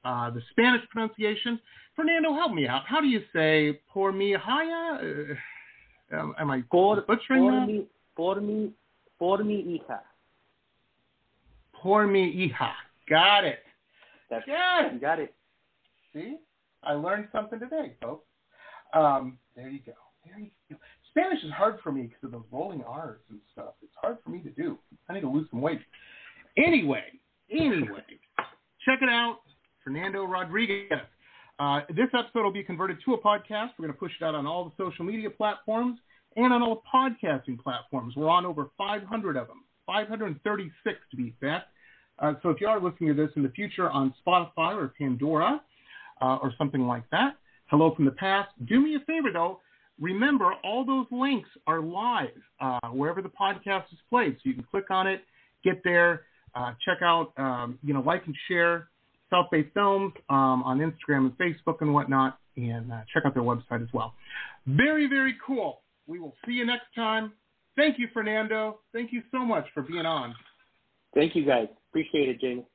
[0.04, 1.60] Uh, the Spanish pronunciation.
[1.94, 2.82] Fernando, help me out.
[2.86, 5.34] How do you say por mi hija?
[6.12, 7.66] Uh, am, am I Por, butchering por that?
[7.66, 7.86] mi,
[8.16, 8.70] por mi,
[9.18, 10.00] por mi hija.
[11.80, 12.72] Por mi hija.
[13.08, 13.58] Got it.
[14.30, 14.92] That's, Got it.
[14.94, 15.34] You got it.
[16.14, 16.36] See,
[16.82, 18.24] I learned something today, folks.
[18.94, 19.92] Um, there you go.
[20.24, 20.76] There you go.
[21.12, 23.74] Spanish is hard for me because of those rolling R's and stuff.
[23.82, 24.78] It's hard for me to do.
[25.08, 25.80] I need to lose some weight.
[26.56, 27.04] Anyway,
[27.50, 28.02] anyway,
[28.84, 29.40] check it out,
[29.84, 30.90] Fernando Rodriguez.
[31.58, 33.70] Uh, this episode will be converted to a podcast.
[33.78, 35.98] We're going to push it out on all the social media platforms
[36.36, 38.14] and on all the podcasting platforms.
[38.16, 41.68] We're on over 500 of them, 536 to be exact.
[42.18, 45.60] Uh, so if you are listening to this in the future on Spotify or Pandora
[46.20, 47.36] uh, or something like that,
[47.66, 48.50] hello from the past.
[48.66, 49.60] Do me a favor though.
[50.02, 52.28] Remember, all those links are live
[52.60, 54.34] uh, wherever the podcast is played.
[54.34, 55.22] So you can click on it,
[55.62, 56.22] get there,
[56.56, 58.88] uh, check out, um, you know, like and share
[59.30, 63.44] South Bay Films um, on Instagram and Facebook and whatnot, and uh, check out their
[63.44, 64.14] website as well.
[64.66, 65.82] Very, very cool.
[66.08, 67.32] We will see you next time.
[67.76, 68.80] Thank you, Fernando.
[68.92, 70.34] Thank you so much for being on.
[71.14, 71.68] Thank you guys.
[71.90, 72.66] Appreciate it, Jamie.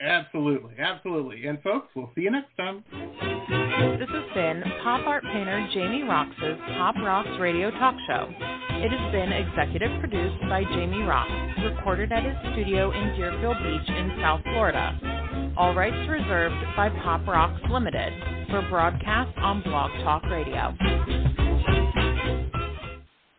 [0.00, 1.46] Absolutely, absolutely.
[1.46, 2.82] And folks, we'll see you next time.
[2.90, 8.28] This has been pop art painter Jamie Roxx's Pop Roxx Radio Talk Show.
[8.82, 13.88] It has been executive produced by Jamie Roxx, recorded at his studio in Deerfield Beach
[13.88, 15.54] in South Florida.
[15.56, 18.12] All rights reserved by Pop Roxx Limited
[18.50, 20.76] for broadcast on Blog Talk Radio.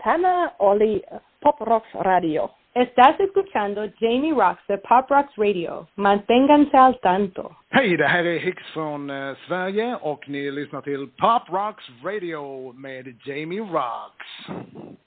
[0.02, 1.04] Tana Oli
[1.44, 2.50] Pop Roxx Radio.
[2.76, 5.88] Estás escuchando Jamie Roxx de Pop Roxx Radio.
[5.96, 7.56] Manténganse al tanto.
[7.70, 12.74] Hej, det här är Hicks från eh, Sverige och ni lyssnar till Pop Roxx Radio
[12.74, 14.26] med Jamie Roxx.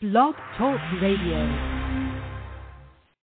[0.01, 1.88] Blog Talk Radio.